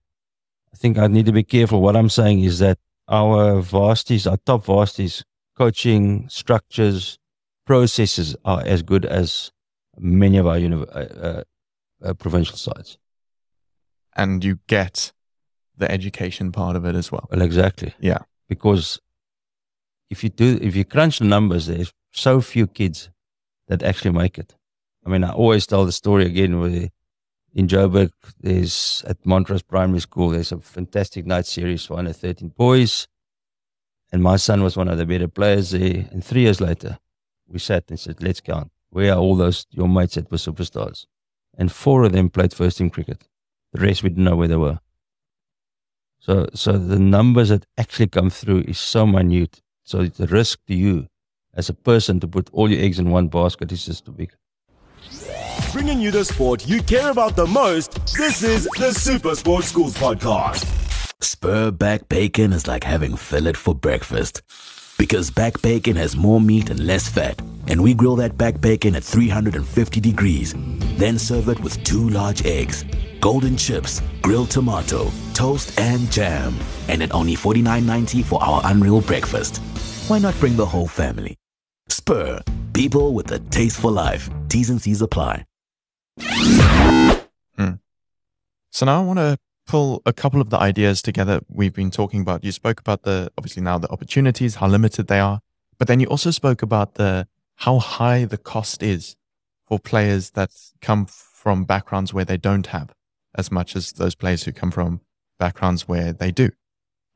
I 0.72 0.76
think 0.76 0.98
I 0.98 1.08
need 1.08 1.26
to 1.26 1.32
be 1.32 1.42
careful. 1.42 1.82
What 1.82 1.96
I'm 1.96 2.08
saying 2.08 2.40
is 2.42 2.58
that 2.60 2.78
our 3.08 3.60
varsities, 3.60 4.26
our 4.26 4.38
top 4.38 4.64
varsities, 4.64 5.24
coaching 5.56 6.28
structures, 6.28 7.18
processes 7.66 8.36
are 8.44 8.62
as 8.64 8.82
good 8.82 9.04
as 9.04 9.50
many 9.98 10.38
of 10.38 10.46
our 10.46 10.56
uh, 10.56 10.98
uh, 10.98 11.42
uh, 12.04 12.14
provincial 12.14 12.56
sites. 12.56 12.98
and 14.16 14.42
you 14.42 14.58
get 14.66 15.12
the 15.76 15.90
education 15.90 16.52
part 16.52 16.74
of 16.74 16.84
it 16.84 16.94
as 16.94 17.12
well. 17.12 17.28
Well, 17.30 17.42
exactly. 17.42 17.94
Yeah. 18.00 18.18
Because 18.48 18.98
if 20.10 20.24
you 20.24 20.30
do, 20.30 20.58
if 20.62 20.74
you 20.74 20.84
crunch 20.84 21.18
the 21.18 21.26
numbers, 21.26 21.66
there's 21.66 21.92
so 22.12 22.40
few 22.40 22.66
kids 22.66 23.10
that 23.68 23.82
actually 23.82 24.12
make 24.12 24.38
it. 24.38 24.54
I 25.04 25.10
mean, 25.10 25.22
I 25.22 25.32
always 25.32 25.66
tell 25.66 25.84
the 25.84 25.92
story 25.92 26.24
again 26.24 26.58
where 26.58 26.88
in 27.54 27.68
Joburg, 27.68 28.10
there's 28.40 29.04
at 29.06 29.24
Montrose 29.24 29.62
Primary 29.62 30.00
School, 30.00 30.30
there's 30.30 30.52
a 30.52 30.58
fantastic 30.58 31.26
night 31.26 31.46
series 31.46 31.84
for 31.84 31.98
under 31.98 32.12
13 32.12 32.48
boys. 32.56 33.06
And 34.12 34.22
my 34.22 34.36
son 34.36 34.62
was 34.62 34.76
one 34.76 34.88
of 34.88 34.98
the 34.98 35.06
better 35.06 35.28
players 35.28 35.70
there. 35.70 36.08
And 36.12 36.24
three 36.24 36.42
years 36.42 36.60
later, 36.60 36.98
we 37.48 37.58
sat 37.58 37.84
and 37.88 37.98
said, 37.98 38.22
let's 38.22 38.40
count. 38.40 38.70
Where 38.90 39.12
are 39.12 39.18
all 39.18 39.36
those, 39.36 39.66
your 39.70 39.88
mates 39.88 40.14
that 40.14 40.30
were 40.30 40.38
superstars? 40.38 41.06
And 41.58 41.72
four 41.72 42.04
of 42.04 42.12
them 42.12 42.30
played 42.30 42.54
first 42.54 42.78
team 42.78 42.90
cricket. 42.90 43.26
The 43.72 43.80
rest, 43.80 44.02
we 44.02 44.10
didn't 44.10 44.24
know 44.24 44.36
where 44.36 44.48
they 44.48 44.56
were. 44.56 44.78
So, 46.20 46.46
so 46.54 46.72
the 46.72 46.98
numbers 46.98 47.50
that 47.50 47.66
actually 47.78 48.08
come 48.08 48.30
through 48.30 48.62
is 48.62 48.78
so 48.78 49.06
minute. 49.06 49.62
So 49.84 50.06
the 50.06 50.26
risk 50.26 50.60
to 50.66 50.74
you 50.74 51.08
as 51.54 51.68
a 51.68 51.74
person 51.74 52.20
to 52.20 52.28
put 52.28 52.50
all 52.52 52.70
your 52.70 52.82
eggs 52.82 52.98
in 52.98 53.10
one 53.10 53.28
basket 53.28 53.72
is 53.72 53.86
just 53.86 54.04
too 54.04 54.12
big. 54.12 54.32
Bringing 55.72 56.00
you 56.00 56.10
the 56.10 56.24
sport 56.24 56.66
you 56.66 56.82
care 56.82 57.10
about 57.10 57.36
the 57.36 57.46
most, 57.46 57.92
this 58.16 58.42
is 58.42 58.68
the 58.78 58.92
Super 58.92 59.34
Sports 59.34 59.68
Schools 59.68 59.94
Podcast. 59.94 60.75
Spur 61.26 61.72
back 61.72 62.08
bacon 62.08 62.52
is 62.52 62.68
like 62.68 62.84
having 62.84 63.16
fillet 63.16 63.54
for 63.54 63.74
breakfast. 63.74 64.42
Because 64.96 65.28
back 65.28 65.60
bacon 65.60 65.96
has 65.96 66.16
more 66.16 66.40
meat 66.40 66.70
and 66.70 66.78
less 66.78 67.08
fat, 67.08 67.42
and 67.66 67.82
we 67.82 67.94
grill 67.94 68.14
that 68.16 68.38
back 68.38 68.60
bacon 68.60 68.94
at 68.94 69.02
350 69.02 70.00
degrees. 70.00 70.54
Then 70.96 71.18
serve 71.18 71.48
it 71.48 71.58
with 71.58 71.82
two 71.82 72.10
large 72.10 72.46
eggs, 72.46 72.84
golden 73.18 73.56
chips, 73.56 74.02
grilled 74.22 74.50
tomato, 74.50 75.10
toast, 75.34 75.76
and 75.80 76.08
jam. 76.12 76.54
And 76.86 77.02
at 77.02 77.12
only 77.12 77.34
$49.90 77.34 78.24
for 78.24 78.40
our 78.40 78.60
unreal 78.62 79.00
breakfast. 79.00 79.56
Why 80.06 80.20
not 80.20 80.38
bring 80.38 80.54
the 80.54 80.66
whole 80.66 80.86
family? 80.86 81.34
Spur, 81.88 82.40
people 82.72 83.14
with 83.14 83.32
a 83.32 83.40
taste 83.40 83.80
for 83.80 83.90
life. 83.90 84.30
T's 84.48 84.70
and 84.70 84.80
C's 84.80 85.02
apply. 85.02 85.44
Hmm. 86.20 87.72
So 88.70 88.86
now 88.86 89.02
I 89.02 89.04
want 89.04 89.18
to 89.18 89.38
pull 89.66 90.02
a 90.06 90.12
couple 90.12 90.40
of 90.40 90.50
the 90.50 90.58
ideas 90.58 91.02
together 91.02 91.40
we've 91.48 91.74
been 91.74 91.90
talking 91.90 92.20
about. 92.20 92.44
You 92.44 92.52
spoke 92.52 92.80
about 92.80 93.02
the 93.02 93.30
obviously 93.36 93.62
now 93.62 93.78
the 93.78 93.90
opportunities, 93.90 94.56
how 94.56 94.68
limited 94.68 95.08
they 95.08 95.20
are, 95.20 95.40
but 95.78 95.88
then 95.88 96.00
you 96.00 96.06
also 96.06 96.30
spoke 96.30 96.62
about 96.62 96.94
the 96.94 97.28
how 97.56 97.78
high 97.78 98.24
the 98.24 98.38
cost 98.38 98.82
is 98.82 99.16
for 99.66 99.78
players 99.78 100.30
that 100.30 100.50
come 100.80 101.06
from 101.06 101.64
backgrounds 101.64 102.14
where 102.14 102.24
they 102.24 102.36
don't 102.36 102.68
have 102.68 102.94
as 103.36 103.50
much 103.50 103.76
as 103.76 103.92
those 103.92 104.14
players 104.14 104.44
who 104.44 104.52
come 104.52 104.70
from 104.70 105.00
backgrounds 105.38 105.86
where 105.86 106.12
they 106.12 106.30
do. 106.30 106.50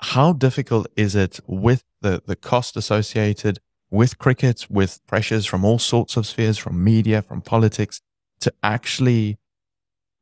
How 0.02 0.33
difficult 0.33 0.87
is 0.97 1.14
it 1.14 1.40
with 1.47 1.85
the, 2.00 2.23
the 2.26 2.37
cost 2.37 2.76
associated 2.76 3.59
with 3.90 4.19
cricket, 4.19 4.66
with 4.71 5.00
pressures 5.07 5.47
from 5.47 5.64
all 5.64 5.78
sorts 5.78 6.16
of 6.16 6.26
spheres, 6.26 6.59
from 6.59 6.83
media, 6.83 7.23
from 7.23 7.42
politics, 7.42 8.00
to 8.40 8.52
actually 8.62 9.38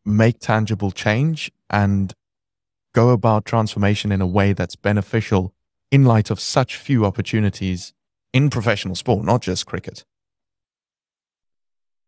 make 0.05 0.41
tangible 0.41 0.91
change 0.91 1.53
and 1.71 2.15
go 2.99 3.11
about 3.11 3.45
transformation 3.45 4.11
in 4.11 4.21
a 4.21 4.26
way 4.26 4.52
that's 4.52 4.75
beneficial 4.75 5.55
in 5.93 6.02
light 6.05 6.31
of 6.33 6.40
such 6.40 6.75
few 6.76 7.05
opportunities 7.05 7.93
in 8.33 8.50
professional 8.50 8.97
sport, 8.97 9.25
not 9.25 9.40
just 9.40 9.67
cricket. 9.67 10.05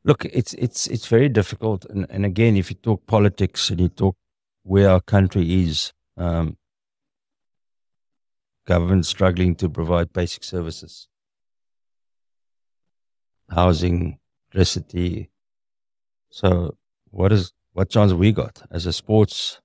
Look, 0.02 0.24
it's 0.24 0.52
it's 0.54 0.88
it's 0.94 1.06
very 1.06 1.28
difficult, 1.28 1.84
and, 1.90 2.06
and 2.14 2.24
again, 2.24 2.56
if 2.56 2.70
you 2.70 2.76
talk 2.88 3.06
politics 3.06 3.70
and 3.70 3.80
you 3.80 3.88
talk 3.88 4.16
where 4.64 4.88
our 4.90 5.02
country 5.14 5.44
is, 5.64 5.92
um, 6.16 6.56
government 8.66 9.06
struggling 9.06 9.54
to 9.56 9.68
provide 9.68 10.12
basic 10.12 10.42
services, 10.42 11.08
housing, 13.50 14.18
electricity. 14.52 15.30
So, 16.30 16.76
what 17.10 17.30
is 17.32 17.52
what 17.74 17.90
chance 17.90 18.12
we 18.12 18.32
got 18.32 18.62
as 18.70 18.86
a 18.86 18.92
sports 18.92 19.60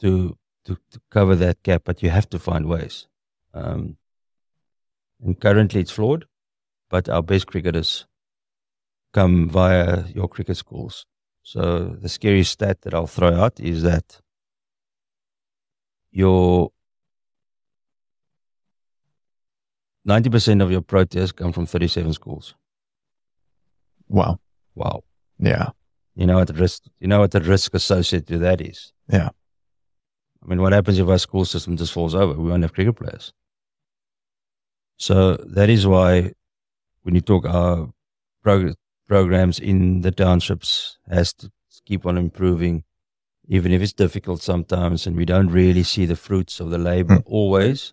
to 0.00 0.36
to, 0.64 0.76
to 0.90 1.00
cover 1.10 1.36
that 1.36 1.62
gap? 1.62 1.82
But 1.84 2.02
you 2.02 2.10
have 2.10 2.28
to 2.30 2.38
find 2.38 2.66
ways. 2.66 3.06
Um, 3.54 3.96
and 5.22 5.40
currently, 5.40 5.80
it's 5.80 5.90
flawed, 5.90 6.26
but 6.90 7.08
our 7.08 7.22
best 7.22 7.46
cricketers 7.46 8.06
come 9.12 9.48
via 9.48 10.04
your 10.14 10.28
cricket 10.28 10.56
schools. 10.56 11.06
So 11.42 11.96
the 12.00 12.08
scary 12.08 12.42
stat 12.42 12.82
that 12.82 12.92
I'll 12.92 13.06
throw 13.06 13.32
out 13.34 13.60
is 13.60 13.82
that 13.82 14.20
your 16.10 16.72
90% 20.06 20.62
of 20.62 20.70
your 20.70 20.82
proteas 20.82 21.34
come 21.34 21.52
from 21.52 21.66
37 21.66 22.12
schools. 22.12 22.54
Wow. 24.08 24.38
Wow. 24.74 25.04
Yeah. 25.38 25.70
You 26.14 26.26
know 26.26 26.38
what 26.38 26.48
the 26.48 26.54
risk 26.54 26.84
you 27.00 27.08
know 27.08 27.20
what 27.20 27.30
the 27.30 27.40
risk 27.40 27.74
associated 27.74 28.30
with 28.30 28.40
that 28.40 28.60
is? 28.60 28.92
Yeah. 29.08 29.30
I 30.46 30.48
mean 30.48 30.62
what 30.62 30.72
happens 30.72 30.98
if 30.98 31.08
our 31.08 31.18
school 31.18 31.44
system 31.44 31.76
just 31.76 31.92
falls 31.92 32.14
over? 32.14 32.32
We 32.40 32.50
won't 32.50 32.62
have 32.62 32.72
cricket 32.72 32.96
players. 32.96 33.32
So 34.96 35.36
that 35.36 35.68
is 35.68 35.86
why 35.86 36.32
when 37.02 37.14
you 37.14 37.20
talk 37.20 37.44
our 37.44 37.90
prog- 38.42 38.76
programs 39.08 39.58
in 39.58 40.02
the 40.02 40.12
townships 40.12 40.98
has 41.10 41.32
to 41.34 41.50
keep 41.84 42.06
on 42.06 42.16
improving, 42.16 42.84
even 43.48 43.72
if 43.72 43.82
it's 43.82 43.92
difficult 43.92 44.40
sometimes 44.40 45.06
and 45.06 45.16
we 45.16 45.24
don't 45.24 45.48
really 45.48 45.82
see 45.82 46.06
the 46.06 46.16
fruits 46.16 46.60
of 46.60 46.70
the 46.70 46.78
labor 46.78 47.18
Mm. 47.18 47.22
always. 47.26 47.92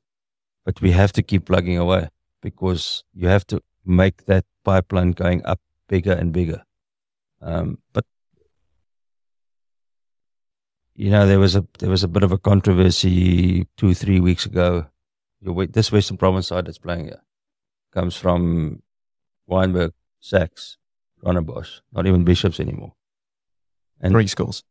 But 0.65 0.79
we 0.79 0.91
have 0.91 1.11
to 1.13 1.23
keep 1.23 1.45
plugging 1.45 1.77
away 1.77 2.09
because 2.41 3.03
you 3.13 3.27
have 3.27 3.45
to 3.47 3.61
make 3.83 4.25
that 4.25 4.45
pipeline 4.63 5.11
going 5.11 5.45
up 5.45 5.59
bigger 5.89 6.13
and 6.13 6.31
bigger. 6.31 6.63
Um, 7.41 7.79
but 7.93 8.05
you 10.95 11.09
know, 11.09 11.25
there 11.27 11.39
was 11.39 11.55
a 11.55 11.65
there 11.79 11.89
was 11.89 12.03
a 12.03 12.07
bit 12.07 12.23
of 12.23 12.31
a 12.31 12.37
controversy 12.37 13.67
two 13.77 13.93
three 13.93 14.19
weeks 14.19 14.45
ago. 14.45 14.85
Your, 15.41 15.65
this 15.67 15.91
Western 15.91 16.17
Province 16.17 16.47
side 16.47 16.65
that's 16.67 16.77
playing 16.77 17.05
here 17.05 17.21
comes 17.91 18.15
from 18.15 18.81
Wynberg, 19.49 19.91
SACS, 20.21 20.77
Rondebosch, 21.23 21.81
not 21.91 22.07
even 22.07 22.23
Bishops 22.23 22.59
anymore. 22.59 22.93
And 23.99 24.13
Three 24.13 24.27
schools. 24.27 24.63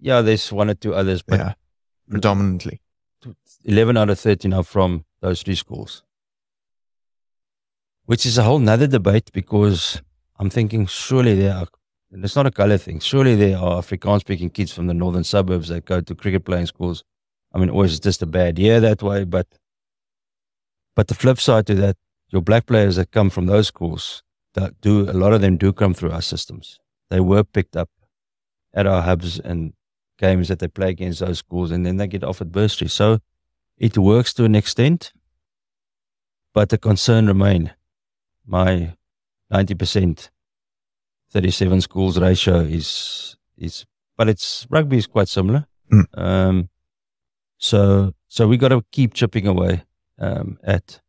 yeah, 0.00 0.20
there's 0.22 0.52
one 0.52 0.70
or 0.70 0.74
two 0.74 0.94
others, 0.94 1.22
but 1.22 1.38
Yeah. 1.38 1.54
Predominantly. 2.08 2.80
11 3.64 3.96
out 3.96 4.10
of 4.10 4.18
13 4.18 4.52
are 4.52 4.62
from 4.62 5.04
those 5.20 5.42
three 5.42 5.54
schools. 5.54 6.02
Which 8.04 8.26
is 8.26 8.36
a 8.36 8.42
whole 8.42 8.58
nother 8.58 8.86
debate 8.86 9.30
because 9.32 10.02
I'm 10.38 10.50
thinking 10.50 10.86
surely 10.86 11.34
there 11.34 11.54
are, 11.54 11.66
and 12.14 12.24
it's 12.24 12.36
not 12.36 12.46
a 12.46 12.50
color 12.52 12.78
thing, 12.78 13.00
surely 13.00 13.34
there 13.34 13.58
are 13.58 13.82
Afrikaans 13.82 14.20
speaking 14.20 14.48
kids 14.48 14.72
from 14.72 14.86
the 14.86 14.94
northern 14.94 15.24
suburbs 15.24 15.66
that 15.68 15.84
go 15.84 16.00
to 16.00 16.14
cricket 16.14 16.44
playing 16.44 16.66
schools. 16.66 17.02
I 17.52 17.58
mean, 17.58 17.68
always 17.68 17.98
just 17.98 18.22
a 18.22 18.26
bad 18.26 18.56
year 18.56 18.78
that 18.78 19.02
way, 19.02 19.24
but 19.24 19.48
but 20.94 21.08
the 21.08 21.14
flip 21.14 21.40
side 21.40 21.66
to 21.66 21.74
that, 21.74 21.96
your 22.28 22.40
black 22.40 22.66
players 22.66 22.94
that 22.96 23.10
come 23.10 23.30
from 23.30 23.46
those 23.46 23.66
schools, 23.66 24.22
that 24.54 24.80
do 24.80 25.10
a 25.10 25.12
lot 25.12 25.32
of 25.32 25.40
them 25.40 25.56
do 25.56 25.72
come 25.72 25.92
through 25.92 26.12
our 26.12 26.22
systems. 26.22 26.78
They 27.10 27.18
were 27.18 27.42
picked 27.42 27.76
up 27.76 27.90
at 28.72 28.86
our 28.86 29.02
hubs 29.02 29.40
and 29.40 29.72
games 30.16 30.46
that 30.46 30.60
they 30.60 30.68
play 30.68 30.90
against 30.90 31.18
those 31.18 31.38
schools, 31.38 31.72
and 31.72 31.84
then 31.84 31.96
they 31.96 32.06
get 32.06 32.22
offered 32.22 32.52
bursaries. 32.52 32.92
So 32.92 33.18
it 33.76 33.98
works 33.98 34.32
to 34.34 34.44
an 34.44 34.54
extent, 34.54 35.12
but 36.52 36.68
the 36.68 36.78
concern 36.78 37.26
remain. 37.26 37.72
My 38.46 38.94
ninety 39.50 39.74
percent, 39.74 40.30
thirty-seven 41.34 41.80
schools 41.80 42.18
ratio 42.18 42.60
is 42.60 43.36
is, 43.58 43.84
but 44.16 44.28
it's 44.28 44.66
rugby 44.70 44.96
is 44.96 45.08
quite 45.08 45.28
similar. 45.28 45.66
Mm. 45.92 46.04
Um, 46.14 46.68
so 47.58 48.14
so 48.28 48.46
we 48.48 48.56
got 48.56 48.68
to 48.68 48.84
keep 48.92 49.14
chipping 49.14 49.46
away 49.46 49.82
um, 50.18 50.58
at, 50.62 51.00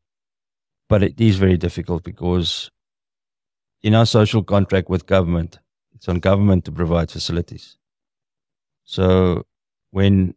but 0.90 1.04
it 1.04 1.22
is 1.22 1.38
very 1.38 1.58
difficult 1.58 2.04
because 2.04 2.72
in 3.84 3.94
our 3.94 4.08
social 4.08 4.44
contract 4.44 4.90
with 4.90 5.06
government, 5.06 5.60
it's 5.94 6.10
on 6.10 6.20
government 6.20 6.66
to 6.66 6.72
provide 6.72 7.12
facilities. 7.12 7.78
So 8.84 9.46
when 9.92 10.34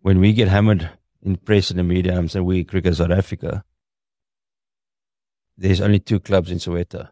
when 0.00 0.20
we 0.20 0.32
get 0.32 0.48
hammered 0.48 0.90
in 1.22 1.36
press 1.36 1.70
and 1.70 1.78
the 1.80 1.82
media, 1.82 2.16
I'm 2.16 2.28
saying 2.28 2.44
we 2.44 2.62
cricket 2.62 2.94
South 2.94 3.10
Africa, 3.10 3.64
there's 5.56 5.80
only 5.80 5.98
two 5.98 6.20
clubs 6.20 6.52
in 6.52 6.58
Soweto. 6.58 7.08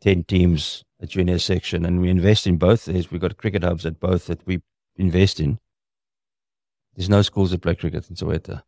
Ten 0.00 0.24
teams, 0.24 0.84
a 1.00 1.06
junior 1.06 1.38
section, 1.38 1.84
and 1.84 2.00
we 2.00 2.08
invest 2.08 2.46
in 2.46 2.56
both. 2.56 2.86
There's 2.86 3.10
we've 3.10 3.20
got 3.20 3.36
cricket 3.36 3.62
hubs 3.62 3.84
at 3.84 4.00
both 4.00 4.26
that 4.26 4.46
we 4.46 4.62
invest 4.96 5.40
in. 5.40 5.58
There's 6.96 7.08
no 7.08 7.22
schools 7.22 7.50
that 7.50 7.62
play 7.62 7.74
cricket 7.74 8.08
in 8.08 8.16
Soweto. 8.16 8.62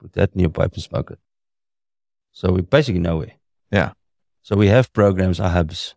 Put 0.00 0.12
that 0.14 0.34
in 0.34 0.40
your 0.40 0.50
pipe 0.50 0.74
and 0.74 0.82
smoke 0.82 1.12
it. 1.12 1.18
So 2.32 2.52
we're 2.52 2.62
basically 2.62 3.00
nowhere. 3.00 3.32
Yeah. 3.70 3.92
So 4.42 4.56
we 4.56 4.66
have 4.68 4.92
programs, 4.92 5.40
our 5.40 5.50
hubs, 5.50 5.94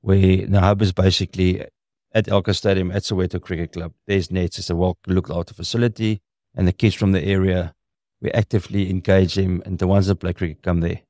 where 0.00 0.46
the 0.46 0.60
hub 0.60 0.82
is 0.82 0.92
basically 0.92 1.64
at 2.12 2.26
Elkah 2.26 2.54
Stadium 2.54 2.90
at 2.90 3.02
Soweto 3.02 3.40
Cricket 3.40 3.72
Club. 3.72 3.92
There's 4.06 4.30
nets, 4.30 4.58
it's 4.58 4.70
a 4.70 4.76
well 4.76 4.98
looked 5.06 5.30
after 5.30 5.54
facility, 5.54 6.20
and 6.54 6.66
the 6.66 6.72
kids 6.72 6.94
from 6.94 7.12
the 7.12 7.22
area, 7.22 7.74
we 8.20 8.30
actively 8.32 8.90
engage 8.90 9.34
them, 9.34 9.62
and 9.64 9.78
the 9.78 9.86
ones 9.86 10.08
that 10.08 10.16
play 10.16 10.32
cricket 10.32 10.62
come 10.62 10.80
there. 10.80 11.00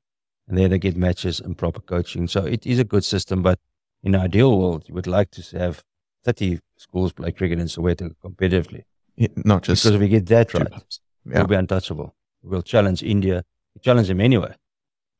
And 0.51 0.57
there 0.59 0.67
they 0.67 0.79
get 0.79 0.97
matches 0.97 1.39
and 1.39 1.57
proper 1.57 1.79
coaching. 1.79 2.27
So 2.27 2.43
it 2.45 2.67
is 2.67 2.77
a 2.77 2.83
good 2.83 3.05
system, 3.05 3.41
but 3.41 3.57
in 4.03 4.15
an 4.15 4.19
ideal 4.21 4.59
world, 4.59 4.83
you 4.85 4.93
would 4.93 5.07
like 5.07 5.31
to 5.31 5.57
have 5.57 5.81
30 6.25 6.59
schools 6.75 7.13
play 7.13 7.31
cricket 7.31 7.57
in 7.57 7.67
Soweto 7.67 8.11
competitively. 8.21 8.83
Yeah, 9.15 9.29
Not 9.37 9.63
just 9.63 9.81
Because 9.81 9.95
if 9.95 10.01
we 10.01 10.09
get 10.09 10.25
that 10.25 10.53
right, 10.53 10.69
hubs. 10.73 10.99
we'll 11.25 11.47
be 11.47 11.55
untouchable. 11.55 12.13
We'll 12.43 12.63
challenge 12.63 13.01
India. 13.01 13.45
We 13.75 13.79
challenge 13.79 14.09
them 14.09 14.19
anyway, 14.19 14.53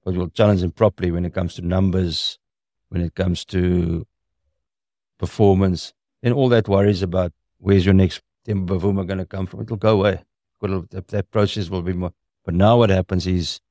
but 0.04 0.16
we'll 0.16 0.28
challenge 0.32 0.60
them 0.60 0.72
properly 0.72 1.12
when 1.12 1.24
it 1.24 1.34
comes 1.34 1.56
to 1.56 1.62
numbers, 1.62 2.38
when 2.90 3.00
it 3.02 3.16
comes 3.16 3.46
to 3.46 4.06
performance, 5.18 5.94
and 6.24 6.34
all 6.34 6.50
that 6.50 6.68
worries 6.68 7.02
about 7.02 7.32
where's 7.60 7.86
your 7.86 7.94
next 7.94 8.22
Temba 8.46 8.66
Bavuma 8.68 9.08
going 9.08 9.20
to 9.20 9.26
come 9.26 9.46
from. 9.48 9.62
It'll 9.62 9.78
go 9.78 9.94
away. 10.00 10.24
It'll- 10.62 10.88
That, 10.92 11.08
that 11.08 11.32
process 11.32 11.70
will 11.70 11.84
be 11.84 11.94
more. 11.94 12.12
But 12.44 12.54
now 12.56 12.78
what 12.80 12.90
happens 12.90 13.26
is 13.28 13.62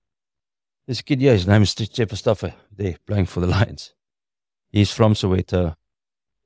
This 0.91 1.03
kid, 1.03 1.23
yeah, 1.23 1.35
his 1.35 1.47
name 1.47 1.63
is 1.63 1.73
Stoffer. 1.73 2.53
There, 2.77 2.97
playing 3.07 3.27
for 3.27 3.39
the 3.39 3.47
Lions. 3.47 3.95
He's 4.73 4.91
from 4.91 5.15
Soweto. 5.15 5.77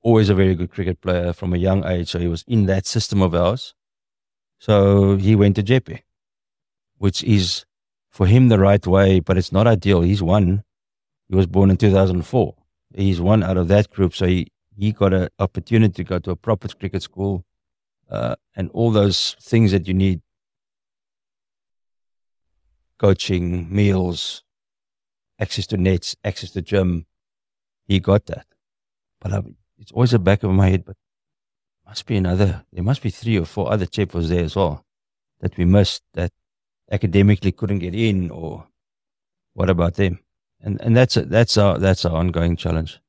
Always 0.02 0.28
a 0.28 0.34
very 0.34 0.54
good 0.54 0.70
cricket 0.70 1.00
player 1.00 1.32
from 1.32 1.54
a 1.54 1.56
young 1.56 1.82
age. 1.86 2.10
So 2.10 2.18
he 2.18 2.28
was 2.28 2.44
in 2.46 2.66
that 2.66 2.84
system 2.84 3.22
of 3.22 3.34
ours. 3.34 3.72
So 4.58 5.16
he 5.16 5.34
went 5.34 5.56
to 5.56 5.62
Jeppe, 5.62 6.02
which 6.98 7.24
is 7.24 7.64
for 8.10 8.26
him 8.26 8.48
the 8.48 8.58
right 8.58 8.86
way, 8.86 9.18
but 9.18 9.38
it's 9.38 9.50
not 9.50 9.66
ideal. 9.66 10.02
He's 10.02 10.22
one. 10.22 10.62
He 11.30 11.36
was 11.36 11.46
born 11.46 11.70
in 11.70 11.78
2004. 11.78 12.54
He's 12.94 13.22
one 13.22 13.42
out 13.42 13.56
of 13.56 13.68
that 13.68 13.88
group. 13.88 14.14
So 14.14 14.26
he, 14.26 14.48
he 14.76 14.92
got 14.92 15.14
an 15.14 15.30
opportunity 15.38 16.04
to 16.04 16.04
go 16.04 16.18
to 16.18 16.32
a 16.32 16.36
proper 16.36 16.68
cricket 16.68 17.02
school 17.02 17.46
uh, 18.10 18.36
and 18.54 18.70
all 18.74 18.90
those 18.90 19.36
things 19.40 19.72
that 19.72 19.88
you 19.88 19.94
need 19.94 20.20
coaching, 23.04 23.66
meals, 23.68 24.42
access 25.38 25.66
to 25.66 25.76
nets, 25.76 26.16
access 26.24 26.52
to 26.52 26.62
gym. 26.62 27.04
He 27.86 28.00
got 28.00 28.24
that. 28.26 28.46
But 29.20 29.32
I, 29.34 29.42
it's 29.78 29.92
always 29.92 30.12
the 30.12 30.18
back 30.18 30.42
of 30.42 30.52
my 30.52 30.70
head, 30.70 30.86
but 30.86 30.96
must 31.86 32.06
be 32.06 32.16
another, 32.16 32.64
there 32.72 32.82
must 32.82 33.02
be 33.02 33.10
three 33.10 33.38
or 33.38 33.44
four 33.44 33.70
other 33.70 33.84
chapels 33.84 34.30
there 34.30 34.42
as 34.42 34.56
well 34.56 34.86
that 35.40 35.54
we 35.58 35.66
missed 35.66 36.02
that 36.14 36.32
academically 36.90 37.52
couldn't 37.52 37.80
get 37.80 37.94
in 37.94 38.30
or 38.30 38.66
what 39.52 39.68
about 39.68 39.96
them? 39.96 40.20
And, 40.62 40.80
and 40.80 40.96
that's, 40.96 41.18
a, 41.18 41.26
that's 41.26 41.58
our, 41.58 41.76
that's 41.76 42.06
our 42.06 42.16
ongoing 42.16 42.56
challenge. 42.56 43.00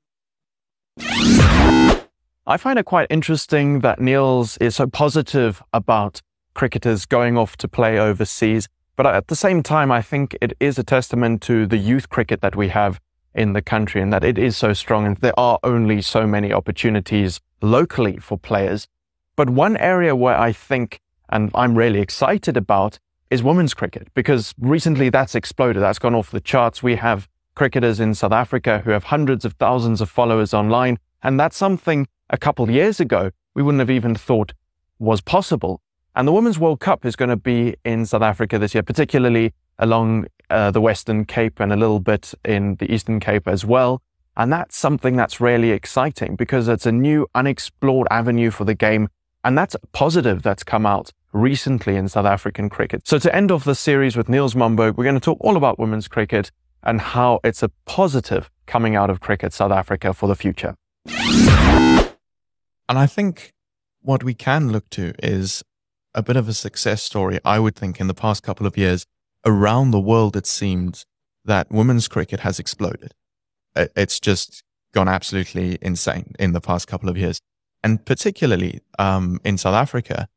I 0.99 2.57
find 2.57 2.77
it 2.77 2.83
quite 2.85 3.07
interesting 3.09 3.79
that 3.79 4.01
Niels 4.01 4.57
is 4.57 4.75
so 4.75 4.87
positive 4.87 5.63
about 5.71 6.21
cricketers 6.53 7.05
going 7.05 7.37
off 7.37 7.55
to 7.57 7.69
play 7.69 7.97
overseas. 7.97 8.67
But 8.95 9.05
at 9.07 9.27
the 9.27 9.35
same 9.35 9.61
time, 9.61 9.91
I 9.91 10.01
think 10.01 10.37
it 10.41 10.53
is 10.59 10.79
a 10.79 10.83
testament 10.83 11.41
to 11.43 11.65
the 11.65 11.77
youth 11.77 12.09
cricket 12.09 12.41
that 12.41 12.55
we 12.55 12.69
have 12.69 12.99
in 13.33 13.53
the 13.53 13.61
country 13.61 14.01
and 14.01 14.13
that 14.13 14.23
it 14.23 14.37
is 14.37 14.55
so 14.55 14.71
strong 14.73 15.05
and 15.05 15.17
there 15.17 15.37
are 15.37 15.59
only 15.63 16.01
so 16.01 16.25
many 16.25 16.53
opportunities 16.53 17.41
locally 17.61 18.17
for 18.17 18.37
players. 18.37 18.87
But 19.35 19.49
one 19.49 19.75
area 19.77 20.15
where 20.15 20.39
I 20.39 20.53
think, 20.53 21.01
and 21.29 21.51
I'm 21.53 21.75
really 21.75 21.99
excited 21.99 22.55
about, 22.55 22.97
is 23.29 23.43
women's 23.43 23.73
cricket 23.73 24.07
because 24.13 24.53
recently 24.59 25.09
that's 25.09 25.35
exploded. 25.35 25.81
That's 25.81 25.99
gone 25.99 26.15
off 26.15 26.31
the 26.31 26.39
charts. 26.39 26.81
We 26.81 26.95
have 26.95 27.27
cricketers 27.55 27.99
in 27.99 28.13
South 28.13 28.31
Africa 28.31 28.81
who 28.85 28.91
have 28.91 29.05
hundreds 29.05 29.43
of 29.43 29.53
thousands 29.53 29.99
of 29.99 30.09
followers 30.09 30.53
online. 30.53 30.97
And 31.21 31.37
that's 31.39 31.57
something 31.57 32.07
a 32.29 32.37
couple 32.37 32.63
of 32.63 32.71
years 32.71 32.99
ago 32.99 33.31
we 33.53 33.63
wouldn't 33.63 33.79
have 33.79 33.89
even 33.89 34.15
thought 34.15 34.53
was 34.99 35.21
possible. 35.21 35.81
And 36.15 36.25
the 36.27 36.31
Women's 36.31 36.57
World 36.57 36.79
Cup 36.79 37.05
is 37.05 37.17
going 37.17 37.29
to 37.29 37.35
be 37.35 37.75
in 37.83 38.05
South 38.05 38.21
Africa 38.21 38.57
this 38.57 38.73
year, 38.73 38.83
particularly 38.83 39.53
along 39.79 40.27
uh, 40.49 40.71
the 40.71 40.79
Western 40.79 41.25
Cape 41.25 41.59
and 41.59 41.73
a 41.73 41.75
little 41.75 41.99
bit 41.99 42.33
in 42.45 42.75
the 42.75 42.91
Eastern 42.91 43.19
Cape 43.19 43.49
as 43.49 43.65
well. 43.65 44.01
And 44.37 44.51
that's 44.51 44.77
something 44.77 45.17
that's 45.17 45.41
really 45.41 45.71
exciting 45.71 46.37
because 46.37 46.69
it's 46.69 46.85
a 46.85 46.91
new 46.91 47.27
unexplored 47.35 48.07
avenue 48.09 48.49
for 48.49 48.63
the 48.63 48.73
game. 48.73 49.09
And 49.43 49.57
that's 49.57 49.75
positive 49.91 50.41
that's 50.41 50.63
come 50.63 50.85
out 50.85 51.11
recently 51.33 51.97
in 51.97 52.07
South 52.07 52.25
African 52.25 52.69
cricket. 52.69 53.05
So 53.05 53.19
to 53.19 53.35
end 53.35 53.51
off 53.51 53.65
the 53.65 53.75
series 53.75 54.15
with 54.15 54.29
Niels 54.29 54.55
Momberg, 54.55 54.95
we're 54.95 55.03
going 55.03 55.15
to 55.15 55.21
talk 55.21 55.37
all 55.41 55.57
about 55.57 55.77
women's 55.79 56.07
cricket 56.07 56.49
and 56.81 57.01
how 57.01 57.41
it's 57.43 57.61
a 57.61 57.69
positive 57.85 58.49
coming 58.67 58.95
out 58.95 59.09
of 59.09 59.19
cricket 59.19 59.51
South 59.51 59.71
Africa 59.71 60.13
for 60.13 60.27
the 60.27 60.35
future. 60.35 60.75
And 62.87 62.99
I 62.99 63.05
think 63.05 63.51
what 64.01 64.23
we 64.23 64.33
can 64.33 64.71
look 64.71 64.89
to 64.91 65.13
is 65.21 65.63
a 66.15 66.23
bit 66.23 66.37
of 66.37 66.47
a 66.47 66.53
success 66.53 67.03
story, 67.03 67.39
I 67.45 67.59
would 67.59 67.75
think, 67.75 67.99
in 67.99 68.07
the 68.07 68.13
past 68.13 68.41
couple 68.41 68.65
of 68.65 68.77
years. 68.77 69.05
Around 69.45 69.91
the 69.91 69.99
world, 69.99 70.35
it 70.35 70.47
seems 70.47 71.05
that 71.43 71.69
women's 71.69 72.07
cricket 72.07 72.39
has 72.39 72.57
exploded. 72.57 73.13
It's 73.75 74.19
just 74.19 74.63
gone 74.93 75.07
absolutely 75.07 75.77
insane 75.81 76.33
in 76.39 76.53
the 76.53 76.61
past 76.61 76.87
couple 76.87 77.09
of 77.09 77.17
years. 77.17 77.41
And 77.83 78.03
particularly 78.03 78.79
um, 78.97 79.39
in 79.43 79.59
South 79.59 79.75
Africa, 79.75 80.27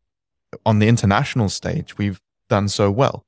on 0.67 0.81
the 0.81 0.89
international 0.89 1.49
stage, 1.49 1.97
we've 1.97 2.21
done 2.49 2.69
so 2.69 2.91
well. 2.91 3.25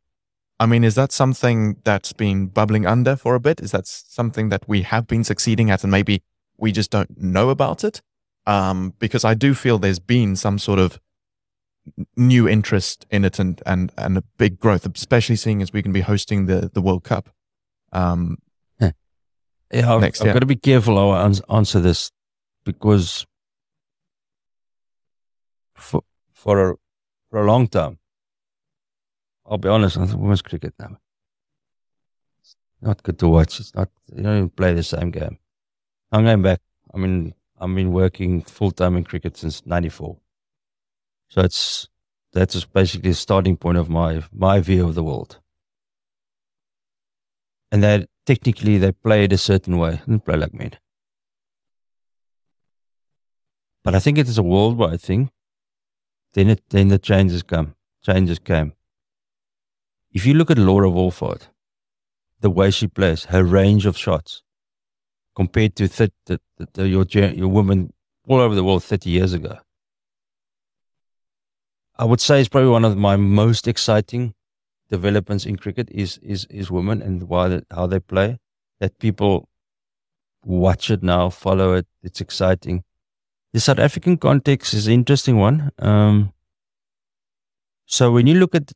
I 0.59 0.66
mean, 0.66 0.85
is 0.85 0.96
that 0.96 1.12
something 1.12 1.77
that's 1.85 2.12
been 2.12 2.48
bubbling 2.48 2.85
under 2.85 3.16
for 3.16 3.35
a 3.35 3.40
bit? 3.40 3.61
Is 3.61 3.70
that 3.70 3.87
something 3.87 4.51
that 4.51 4.68
we 4.68 4.83
have 4.83 5.07
been 5.07 5.24
succeeding 5.24 5.70
at 5.70 5.85
and 5.85 5.90
maybe 5.90 6.22
we 6.59 6.72
just 6.72 6.90
don't 6.90 7.16
know 7.18 7.48
about 7.48 7.85
it? 7.85 8.03
Um, 8.46 8.92
because 8.98 9.24
I 9.24 9.35
do 9.35 9.55
feel 9.55 9.79
there's 9.79 9.98
been 10.01 10.37
some 10.37 10.59
sort 10.59 10.79
of 10.79 11.01
new 12.16 12.49
interest 12.49 13.07
in 13.11 13.25
it 13.25 13.38
and, 13.38 13.62
and, 13.66 13.93
and 13.97 14.19
a 14.19 14.23
big 14.37 14.59
growth, 14.59 14.87
especially 14.95 15.37
seeing 15.37 15.62
as 15.62 15.73
we 15.73 15.83
can 15.83 15.93
be 15.93 16.01
hosting 16.01 16.47
the, 16.47 16.71
the 16.73 16.81
World 16.81 17.05
Cup. 17.05 17.31
Um, 17.93 18.38
yeah, 19.73 19.95
I've, 19.95 20.01
next, 20.01 20.21
I've 20.21 20.29
yeah. 20.29 20.33
got 20.33 20.40
to 20.40 20.47
be 20.47 20.57
careful 20.57 20.97
how 20.97 21.11
I 21.11 21.33
answer 21.49 21.81
this 21.81 22.11
because 22.64 23.25
for, 25.75 26.03
for, 26.33 26.71
a, 26.71 26.75
for 27.31 27.40
a 27.40 27.47
long 27.47 27.69
time, 27.69 27.99
I'll 29.47 29.59
be 29.59 29.69
honest, 29.69 29.97
on 29.97 30.09
women's 30.21 30.43
cricket 30.43 30.75
now. 30.79 30.99
It's 32.40 32.57
not 32.81 33.03
good 33.03 33.19
to 33.21 33.29
watch. 33.29 33.61
It's 33.61 33.75
not, 33.75 33.90
you 34.14 34.23
don't 34.23 34.37
even 34.37 34.51
play 34.51 34.75
the 34.75 34.83
same 34.83 35.11
game. 35.11 35.38
I'm 36.12 36.25
going 36.25 36.43
back. 36.43 36.61
I 36.93 36.99
mean, 36.99 37.35
I've 37.61 37.75
been 37.75 37.93
working 37.93 38.43
full 38.43 38.73
time 38.73 38.97
in 38.97 39.05
cricket 39.05 39.37
since 39.37 39.64
94. 39.64 40.16
So 41.31 41.43
it's 41.43 41.88
that's 42.33 42.64
basically 42.64 43.11
the 43.11 43.14
starting 43.14 43.57
point 43.57 43.79
of 43.79 43.88
my 43.88 44.23
my 44.33 44.61
view 44.61 44.87
of 44.87 44.95
the 44.95 45.05
world. 45.05 45.38
And 47.73 47.83
that 47.85 48.09
technically 48.27 48.79
they 48.79 48.93
play 48.93 49.25
it 49.25 49.33
a 49.33 49.38
certain 49.38 49.79
way 49.79 50.03
and 50.07 50.25
play 50.25 50.37
like 50.37 50.53
me. 50.53 50.71
But 53.85 53.95
I 53.95 54.01
think 54.01 54.19
it 54.19 54.29
is 54.29 54.38
a 54.38 54.43
worldwide 54.43 55.01
thing. 55.01 55.31
Then 56.35 56.51
it 56.51 56.62
then 56.71 56.88
the 56.88 56.99
changes 56.99 57.43
come. 57.45 57.75
Changes 58.03 58.40
came. 58.40 58.73
If 60.12 60.27
you 60.27 60.35
look 60.35 60.51
at 60.51 60.59
Laura 60.59 60.88
Wolvaardt, 60.88 61.49
the 62.40 62.51
way 62.51 62.71
she 62.71 62.88
plays, 62.88 63.27
her 63.27 63.45
range 63.45 63.87
of 63.87 63.97
shots, 63.97 64.43
compared 65.37 65.77
to 65.77 65.88
th- 65.88 66.11
the, 66.27 66.40
the, 66.57 66.69
the, 66.73 66.88
your 66.88 67.05
your 67.07 67.49
woman 67.49 67.93
all 68.27 68.40
over 68.40 68.55
the 68.55 68.64
world 68.64 68.83
30 68.83 69.11
years 69.11 69.33
ago, 69.33 69.59
I 72.00 72.04
would 72.04 72.20
say 72.20 72.40
it's 72.40 72.48
probably 72.48 72.70
one 72.70 72.86
of 72.86 72.96
my 72.96 73.16
most 73.16 73.68
exciting 73.68 74.32
developments 74.88 75.44
in 75.44 75.56
cricket 75.56 75.90
is 75.90 76.16
is 76.22 76.46
is 76.46 76.70
women 76.70 77.02
and 77.02 77.24
why 77.24 77.48
the, 77.48 77.66
how 77.70 77.86
they 77.86 78.00
play. 78.00 78.38
That 78.80 78.98
people 78.98 79.50
watch 80.42 80.90
it 80.90 81.02
now, 81.02 81.28
follow 81.28 81.74
it. 81.74 81.86
It's 82.02 82.22
exciting. 82.22 82.84
The 83.52 83.60
South 83.60 83.78
African 83.78 84.16
context 84.16 84.72
is 84.72 84.86
an 84.86 84.94
interesting 84.94 85.36
one. 85.36 85.72
Um, 85.78 86.32
so 87.84 88.10
when 88.10 88.26
you 88.26 88.36
look 88.36 88.54
at 88.54 88.72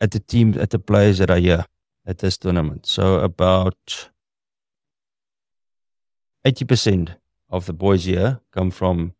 at 0.00 0.12
the 0.12 0.20
teams 0.20 0.56
at 0.56 0.70
the 0.70 0.78
players 0.78 1.18
that 1.18 1.28
are 1.28 1.40
here 1.40 1.64
at 2.06 2.18
this 2.18 2.38
tournament, 2.38 2.86
so 2.86 3.18
about 3.18 4.10
eighty 6.44 6.64
percent 6.64 7.16
of 7.48 7.66
the 7.66 7.72
boys 7.72 8.04
here 8.04 8.38
come 8.52 8.70
from 8.70 9.14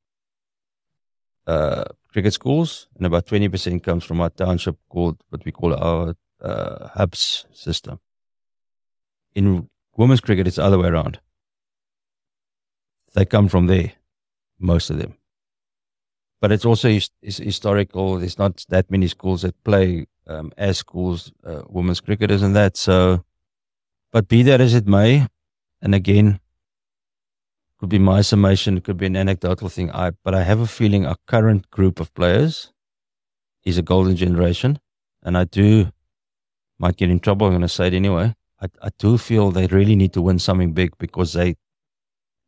uh, 1.48 1.82
cricket 2.12 2.32
schools, 2.32 2.88
and 2.96 3.06
about 3.06 3.26
20% 3.26 3.82
comes 3.82 4.04
from 4.04 4.20
our 4.20 4.30
township 4.30 4.76
called 4.88 5.22
what 5.30 5.44
we 5.44 5.52
call 5.52 5.74
our 5.74 6.14
uh, 6.40 6.88
hubs 6.88 7.46
system. 7.52 8.00
In 9.34 9.68
women's 9.96 10.20
cricket, 10.20 10.46
it's 10.46 10.56
the 10.56 10.64
other 10.64 10.78
way 10.78 10.88
around. 10.88 11.20
They 13.14 13.24
come 13.24 13.48
from 13.48 13.66
there, 13.66 13.92
most 14.58 14.90
of 14.90 14.98
them. 14.98 15.16
But 16.40 16.52
it's 16.52 16.64
also 16.64 16.88
his, 16.88 17.10
historical. 17.22 18.18
There's 18.18 18.38
not 18.38 18.64
that 18.70 18.90
many 18.90 19.08
schools 19.08 19.42
that 19.42 19.62
play 19.62 20.06
um, 20.26 20.52
as 20.56 20.78
schools, 20.78 21.32
uh, 21.44 21.62
women's 21.68 22.00
cricketers 22.00 22.42
and 22.42 22.56
that. 22.56 22.76
So, 22.76 23.24
but 24.10 24.28
be 24.28 24.42
that 24.44 24.60
as 24.60 24.74
it 24.74 24.86
may, 24.86 25.26
and 25.82 25.94
again, 25.94 26.39
could 27.80 27.88
be 27.88 27.98
my 27.98 28.20
summation, 28.20 28.76
it 28.76 28.84
could 28.84 28.98
be 28.98 29.06
an 29.06 29.16
anecdotal 29.16 29.70
thing. 29.70 29.90
I, 29.90 30.10
but 30.22 30.34
I 30.34 30.42
have 30.42 30.60
a 30.60 30.66
feeling 30.66 31.06
our 31.06 31.16
current 31.26 31.70
group 31.70 31.98
of 31.98 32.12
players 32.12 32.74
is 33.64 33.78
a 33.78 33.82
golden 33.82 34.16
generation. 34.16 34.78
And 35.22 35.36
I 35.36 35.44
do, 35.44 35.90
might 36.78 36.96
get 36.98 37.08
in 37.08 37.20
trouble. 37.20 37.46
I'm 37.46 37.52
going 37.52 37.62
to 37.62 37.68
say 37.68 37.86
it 37.86 37.94
anyway. 37.94 38.34
I, 38.60 38.66
I 38.82 38.90
do 38.98 39.16
feel 39.16 39.50
they 39.50 39.66
really 39.68 39.96
need 39.96 40.12
to 40.12 40.20
win 40.20 40.38
something 40.38 40.72
big 40.72 40.90
because 40.98 41.32
they, 41.32 41.56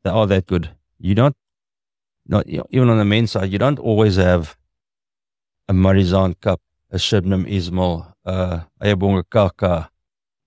they 0.05 0.11
are 0.11 0.27
that 0.27 0.47
good. 0.47 0.71
You 0.99 1.15
don't, 1.15 1.37
not 2.27 2.47
even 2.47 2.91
on 2.91 2.99
the 2.99 3.05
men's 3.07 3.33
side, 3.33 3.51
you 3.51 3.59
don't 3.59 3.79
always 3.79 4.17
have 4.17 4.59
a 5.67 5.73
Marizanne 5.73 6.35
Kapp, 6.43 6.61
a 6.91 6.97
Shabnim 6.97 7.49
Ismail, 7.49 8.15
uh, 8.27 8.61
Ayabonga 8.83 9.25
Khaka. 9.31 9.89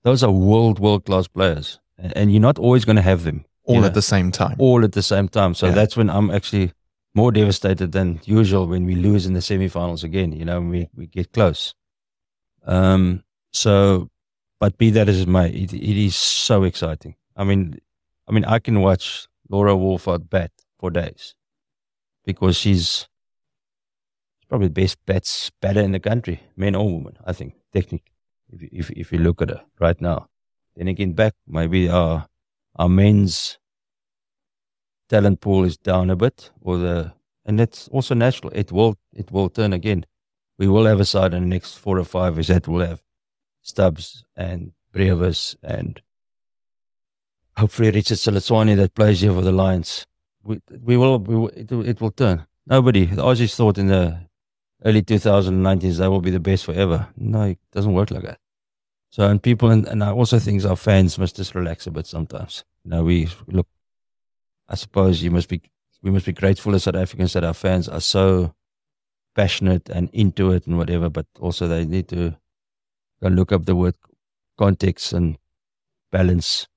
Those 0.04 0.24
are 0.24 0.32
world, 0.32 0.78
world 0.78 1.06
class 1.06 1.28
players. 1.28 1.80
And, 1.98 2.16
and 2.16 2.32
you're 2.32 2.40
not 2.40 2.60
always 2.60 2.86
going 2.86 2.98
to 2.98 3.02
have 3.02 3.24
them 3.24 3.46
all 3.66 3.86
at 3.86 3.94
the 3.94 4.02
same 4.02 4.32
time. 4.32 4.56
All 4.60 4.84
at 4.84 4.94
the 4.94 5.04
same 5.04 5.28
time. 5.28 5.54
So 5.54 5.68
yeah. 5.68 5.74
that's 5.74 5.98
when 5.98 6.10
I'm 6.10 6.32
actually 6.32 6.72
more 7.14 7.32
devastated 7.32 7.92
than 7.92 8.20
usual 8.26 8.68
when 8.68 8.86
we 8.86 8.96
lose 8.96 9.26
in 9.26 9.34
the 9.34 9.40
semifinals 9.40 10.04
again. 10.04 10.32
You 10.32 10.46
know, 10.46 10.62
we 10.62 10.90
we 10.96 11.08
get 11.08 11.32
close. 11.32 11.74
Um, 12.66 13.24
so 13.52 14.10
but 14.60 14.78
be 14.78 14.90
that 14.92 15.10
as 15.10 15.22
it 15.22 15.28
may, 15.28 15.50
it, 15.50 15.74
it 15.74 16.06
is 16.06 16.16
so 16.16 16.64
exciting. 16.64 17.16
I 17.36 17.44
mean, 17.44 17.80
I 18.28 18.32
mean, 18.32 18.46
I 18.46 18.60
can 18.60 18.82
watch 18.82 19.28
Laura 19.50 19.74
Wolvaardt 19.74 20.30
bat 20.30 20.52
for 20.80 20.90
days 20.90 21.36
because 22.26 22.58
she's 22.58 23.08
probably 24.50 24.68
the 24.68 24.82
best 24.82 24.98
bats 25.06 25.52
batter 25.62 25.82
in 25.82 25.92
the 25.92 26.00
country, 26.00 26.42
men 26.56 26.76
or 26.76 26.94
women. 26.94 27.18
I 27.26 27.34
think 27.34 27.56
technically, 27.74 28.14
if 28.50 28.62
if 28.72 28.92
if 28.92 29.12
you 29.12 29.20
look 29.20 29.42
at 29.42 29.50
her 29.50 29.62
right 29.80 30.00
now, 30.00 30.30
then 30.76 30.88
again 30.88 31.14
back 31.14 31.34
maybe 31.48 31.90
our 31.90 32.28
our 32.76 32.90
men's 32.90 33.58
talent 35.10 35.42
pool 35.42 35.64
is 35.64 35.78
down 35.78 36.10
a 36.10 36.16
bit, 36.16 36.52
or 36.62 36.78
the 36.78 37.14
and 37.46 37.60
that's 37.60 37.88
also 37.90 38.16
natural. 38.16 38.52
It 38.56 38.72
will 38.72 38.98
it 39.14 39.32
will 39.32 39.50
turn 39.50 39.74
again. 39.74 40.06
We 40.58 40.68
will 40.68 40.86
have 40.86 41.00
a 41.00 41.06
side 41.06 41.34
in 41.34 41.44
the 41.44 41.50
next 41.50 41.76
four 41.76 42.00
or 42.00 42.06
five 42.06 42.36
years 42.36 42.48
that 42.48 42.68
will 42.68 42.86
have 42.86 43.02
Stubbs 43.62 44.24
and 44.36 44.72
Brevis 44.94 45.56
and 45.62 46.02
hopefully 47.58 47.92
Richard 47.92 48.18
Salitswani 48.18 48.76
that 48.78 48.96
plays 48.96 49.22
here 49.22 49.34
for 49.34 49.42
the 49.42 49.52
Lions. 49.52 50.06
We, 50.44 50.62
we 50.82 50.98
will, 50.98 51.20
we 51.20 51.36
will 51.36 51.50
it, 51.50 51.72
it 51.72 52.02
will 52.02 52.12
turn. 52.12 52.46
Nobody, 52.68 53.06
the 53.06 53.22
Aussies 53.22 53.56
thought 53.56 53.78
in 53.78 53.88
the 53.88 54.20
early 54.84 55.02
2019s 55.02 55.98
they 55.98 56.08
will 56.08 56.22
be 56.22 56.32
the 56.32 56.40
best 56.40 56.66
forever. 56.66 57.08
No, 57.18 57.44
it 57.44 57.60
doesn't 57.72 57.94
work 57.94 58.12
like 58.12 58.24
that. 58.24 58.40
So, 59.16 59.30
and 59.30 59.42
people, 59.42 59.72
and, 59.72 59.88
and 59.88 60.04
I 60.04 60.12
also 60.12 60.40
think 60.40 60.66
our 60.66 60.76
fans 60.76 61.18
must 61.18 61.38
just 61.38 61.56
relax 61.56 61.88
a 61.88 61.92
bit 61.92 62.06
sometimes. 62.06 62.66
You 62.84 62.92
know, 62.92 63.04
we 63.06 63.30
look, 63.48 63.66
I 64.68 64.76
suppose 64.76 65.24
you 65.24 65.32
must 65.32 65.48
be, 65.48 65.62
we 66.02 66.12
must 66.12 66.26
be 66.26 66.34
grateful 66.34 66.76
as 66.76 66.84
South 66.84 66.96
Africans 66.96 67.32
that 67.32 67.46
our 67.46 67.54
fans 67.54 67.88
are 67.88 68.02
so 68.02 68.54
passionate 69.34 69.88
and 69.88 70.10
into 70.12 70.52
it 70.52 70.68
and 70.68 70.78
whatever, 70.78 71.10
but 71.10 71.28
also 71.40 71.66
they 71.66 71.86
need 71.86 72.10
to 72.10 72.36
go 73.24 73.30
look 73.30 73.54
up 73.54 73.66
the 73.66 73.74
word 73.78 73.96
context 74.58 75.14
and 75.14 75.38
balance. 76.12 76.68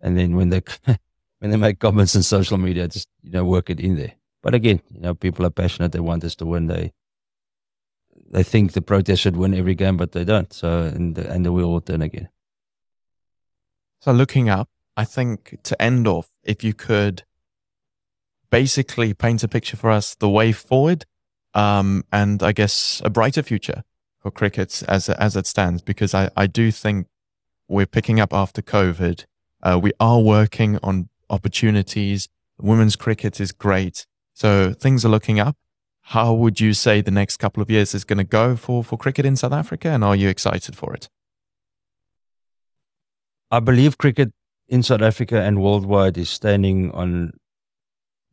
And 0.00 0.16
then 0.16 0.36
when 0.36 0.48
they, 0.48 0.62
when 1.40 1.50
they 1.50 1.58
make 1.58 1.80
comments 1.80 2.16
on 2.16 2.22
social 2.22 2.56
media, 2.56 2.88
just, 2.88 3.10
you 3.22 3.32
know, 3.32 3.44
work 3.44 3.68
it 3.68 3.78
in 3.78 3.96
there. 3.96 4.14
But 4.42 4.54
again, 4.54 4.80
you 4.90 5.02
know, 5.02 5.12
people 5.14 5.44
are 5.44 5.50
passionate. 5.50 5.92
They 5.92 6.00
want 6.00 6.24
us 6.24 6.34
to 6.36 6.46
win. 6.46 6.68
They, 6.68 6.92
they 8.30 8.42
think 8.42 8.72
the 8.72 8.82
Proteas 8.82 9.18
should 9.18 9.36
win 9.36 9.54
every 9.54 9.74
game, 9.74 9.96
but 9.96 10.12
they 10.12 10.24
don't. 10.24 10.52
So, 10.52 10.82
and 10.82 11.14
the, 11.14 11.30
and 11.30 11.44
the 11.44 11.52
wheel 11.52 11.70
will 11.70 11.80
turn 11.80 12.02
again. 12.02 12.28
So 14.00 14.12
looking 14.12 14.48
up, 14.48 14.68
I 14.96 15.04
think 15.04 15.58
to 15.62 15.80
end 15.80 16.06
off, 16.06 16.28
if 16.42 16.62
you 16.62 16.74
could 16.74 17.24
basically 18.50 19.14
paint 19.14 19.42
a 19.42 19.48
picture 19.48 19.76
for 19.76 19.90
us 19.90 20.14
the 20.14 20.28
way 20.28 20.52
forward, 20.52 21.04
um, 21.54 22.04
and 22.12 22.42
I 22.42 22.52
guess 22.52 23.00
a 23.04 23.10
brighter 23.10 23.42
future 23.42 23.84
for 24.20 24.30
cricket 24.30 24.82
as 24.88 25.08
as 25.08 25.36
it 25.36 25.46
stands, 25.46 25.82
because 25.82 26.14
I, 26.14 26.30
I 26.36 26.46
do 26.46 26.70
think 26.70 27.06
we're 27.68 27.86
picking 27.86 28.20
up 28.20 28.32
after 28.32 28.62
COVID. 28.62 29.24
Uh, 29.62 29.78
we 29.82 29.92
are 29.98 30.20
working 30.20 30.78
on 30.82 31.08
opportunities. 31.30 32.28
Women's 32.60 32.96
cricket 32.96 33.40
is 33.40 33.52
great, 33.52 34.06
so 34.34 34.72
things 34.72 35.04
are 35.04 35.08
looking 35.08 35.40
up. 35.40 35.56
How 36.12 36.32
would 36.32 36.58
you 36.58 36.72
say 36.72 37.02
the 37.02 37.10
next 37.10 37.36
couple 37.36 37.62
of 37.62 37.68
years 37.68 37.94
is 37.94 38.02
going 38.02 38.16
to 38.16 38.24
go 38.24 38.56
for, 38.56 38.82
for 38.82 38.96
cricket 38.96 39.26
in 39.26 39.36
South 39.36 39.52
Africa? 39.52 39.90
And 39.90 40.02
are 40.02 40.16
you 40.16 40.30
excited 40.30 40.74
for 40.74 40.94
it? 40.94 41.10
I 43.50 43.60
believe 43.60 43.98
cricket 43.98 44.32
in 44.68 44.82
South 44.82 45.02
Africa 45.02 45.42
and 45.42 45.60
worldwide 45.60 46.16
is 46.16 46.30
standing 46.30 46.90
on 46.92 47.32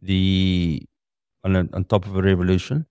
the 0.02 0.84
on 1.44 1.58
a, 1.58 1.68
on 1.74 1.84
top 1.84 2.06
of 2.06 2.16
a 2.16 2.22
revolution. 2.22 2.86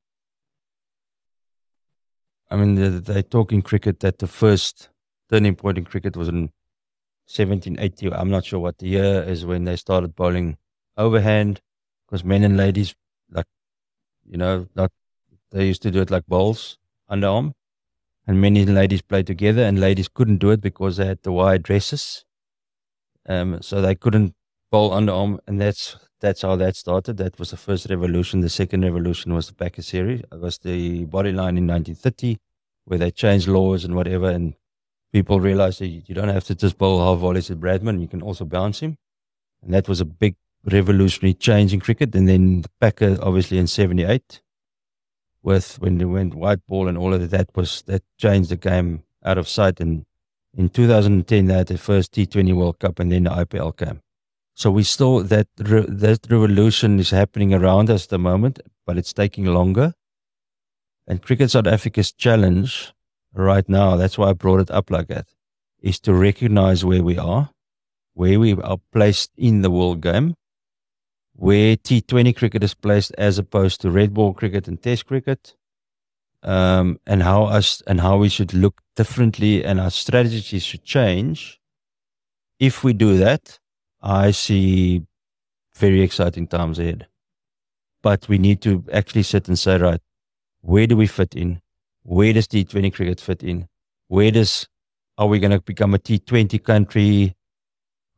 I 2.50 2.56
mean, 2.56 2.74
they, 2.74 2.88
they 2.88 3.22
talk 3.22 3.52
in 3.52 3.62
cricket 3.62 4.00
that 4.00 4.18
the 4.18 4.26
first 4.26 4.90
turning 5.30 5.56
point 5.56 5.78
in 5.78 5.86
cricket 5.86 6.14
was 6.14 6.28
in 6.28 6.50
1780. 7.32 8.12
I'm 8.12 8.28
not 8.28 8.44
sure 8.44 8.60
what 8.60 8.76
the 8.76 8.88
year 8.88 9.22
is 9.22 9.46
when 9.46 9.64
they 9.64 9.76
started 9.76 10.14
bowling 10.14 10.58
overhand 10.98 11.62
because 12.06 12.22
men 12.22 12.44
and 12.44 12.58
ladies 12.58 12.94
you 14.28 14.36
know, 14.36 14.66
like 14.74 14.90
they 15.50 15.66
used 15.66 15.82
to 15.82 15.90
do 15.90 16.00
it 16.00 16.10
like 16.10 16.26
bowls 16.26 16.78
underarm, 17.10 17.52
and 18.26 18.40
many 18.40 18.64
ladies 18.64 19.02
played 19.02 19.26
together, 19.26 19.62
and 19.62 19.80
ladies 19.80 20.08
couldn't 20.08 20.38
do 20.38 20.50
it 20.50 20.60
because 20.60 20.96
they 20.96 21.06
had 21.06 21.22
the 21.22 21.32
wide 21.32 21.62
dresses, 21.62 22.24
um, 23.28 23.60
so 23.62 23.80
they 23.80 23.94
couldn't 23.94 24.34
bowl 24.70 24.90
underarm, 24.90 25.38
and 25.46 25.60
that's 25.60 25.96
that's 26.20 26.42
how 26.42 26.56
that 26.56 26.76
started. 26.76 27.18
That 27.18 27.38
was 27.38 27.50
the 27.50 27.56
first 27.56 27.88
revolution. 27.90 28.40
The 28.40 28.48
second 28.48 28.82
revolution 28.82 29.34
was 29.34 29.48
the 29.48 29.54
Packer 29.54 29.82
series. 29.82 30.20
It 30.32 30.40
was 30.40 30.58
the 30.58 31.04
body 31.04 31.32
line 31.32 31.58
in 31.58 31.66
1930, 31.66 32.38
where 32.86 32.98
they 32.98 33.10
changed 33.10 33.46
laws 33.46 33.84
and 33.84 33.94
whatever, 33.94 34.30
and 34.30 34.54
people 35.12 35.38
realized 35.38 35.80
that 35.80 35.88
you 35.88 36.14
don't 36.14 36.28
have 36.28 36.44
to 36.44 36.54
just 36.54 36.78
bowl 36.78 36.98
half 37.00 37.20
volleys 37.20 37.50
at 37.50 37.58
Bradman. 37.58 38.00
You 38.00 38.08
can 38.08 38.22
also 38.22 38.44
bounce 38.44 38.80
him, 38.80 38.96
and 39.62 39.72
that 39.74 39.88
was 39.88 40.00
a 40.00 40.04
big 40.04 40.36
revolutionary 40.70 41.34
change 41.34 41.72
in 41.72 41.80
cricket. 41.80 42.14
And 42.14 42.28
then 42.28 42.62
the 42.62 42.70
Packer, 42.80 43.18
obviously, 43.20 43.58
in 43.58 43.66
78, 43.66 44.40
with 45.42 45.78
when 45.80 45.98
they 45.98 46.04
went 46.04 46.34
white 46.34 46.66
ball 46.66 46.88
and 46.88 46.96
all 46.96 47.14
of 47.14 47.30
that, 47.30 47.50
was 47.54 47.82
that 47.86 48.02
changed 48.18 48.50
the 48.50 48.56
game 48.56 49.02
out 49.24 49.38
of 49.38 49.48
sight. 49.48 49.80
And 49.80 50.06
in 50.56 50.68
2010, 50.68 51.46
they 51.46 51.54
had 51.54 51.66
the 51.66 51.78
first 51.78 52.12
T20 52.12 52.54
World 52.54 52.78
Cup, 52.78 52.98
and 52.98 53.10
then 53.10 53.24
the 53.24 53.30
IPL 53.30 53.76
came. 53.76 54.00
So 54.54 54.70
we 54.70 54.84
still 54.84 55.20
that 55.24 55.48
re, 55.58 55.84
that 55.88 56.26
revolution 56.30 57.00
is 57.00 57.10
happening 57.10 57.52
around 57.52 57.90
us 57.90 58.04
at 58.04 58.10
the 58.10 58.18
moment, 58.18 58.60
but 58.86 58.96
it's 58.96 59.12
taking 59.12 59.46
longer. 59.46 59.94
And 61.08 61.20
Cricket 61.20 61.50
South 61.50 61.66
Africa's 61.66 62.12
challenge 62.12 62.92
right 63.34 63.68
now, 63.68 63.96
that's 63.96 64.16
why 64.16 64.30
I 64.30 64.32
brought 64.32 64.60
it 64.60 64.70
up 64.70 64.90
like 64.90 65.08
that, 65.08 65.26
is 65.82 65.98
to 66.00 66.14
recognize 66.14 66.84
where 66.84 67.02
we 67.02 67.18
are, 67.18 67.50
where 68.14 68.38
we 68.38 68.54
are 68.54 68.78
placed 68.92 69.32
in 69.36 69.62
the 69.62 69.70
world 69.70 70.00
game, 70.00 70.36
where 71.36 71.76
T20 71.76 72.36
cricket 72.36 72.62
is 72.62 72.74
placed 72.74 73.12
as 73.18 73.38
opposed 73.38 73.80
to 73.80 73.90
red 73.90 74.14
ball 74.14 74.32
cricket 74.32 74.68
and 74.68 74.80
test 74.80 75.06
cricket, 75.06 75.54
um, 76.42 77.00
and 77.06 77.22
how 77.22 77.44
us 77.44 77.82
and 77.86 78.00
how 78.00 78.18
we 78.18 78.28
should 78.28 78.52
look 78.54 78.80
differently 78.96 79.64
and 79.64 79.80
our 79.80 79.90
strategies 79.90 80.62
should 80.62 80.84
change. 80.84 81.60
If 82.60 82.84
we 82.84 82.92
do 82.92 83.16
that, 83.18 83.58
I 84.00 84.30
see 84.30 85.02
very 85.74 86.02
exciting 86.02 86.46
times 86.46 86.78
ahead. 86.78 87.08
But 88.02 88.28
we 88.28 88.38
need 88.38 88.60
to 88.62 88.84
actually 88.92 89.22
sit 89.22 89.48
and 89.48 89.58
say, 89.58 89.78
right, 89.78 90.00
where 90.60 90.86
do 90.86 90.96
we 90.96 91.06
fit 91.06 91.34
in? 91.34 91.60
Where 92.02 92.32
does 92.32 92.46
T20 92.46 92.92
cricket 92.94 93.20
fit 93.20 93.42
in? 93.42 93.66
Where 94.08 94.30
does, 94.30 94.68
are 95.16 95.26
we 95.26 95.40
going 95.40 95.52
to 95.52 95.60
become 95.60 95.94
a 95.94 95.98
T20 95.98 96.62
country? 96.62 97.34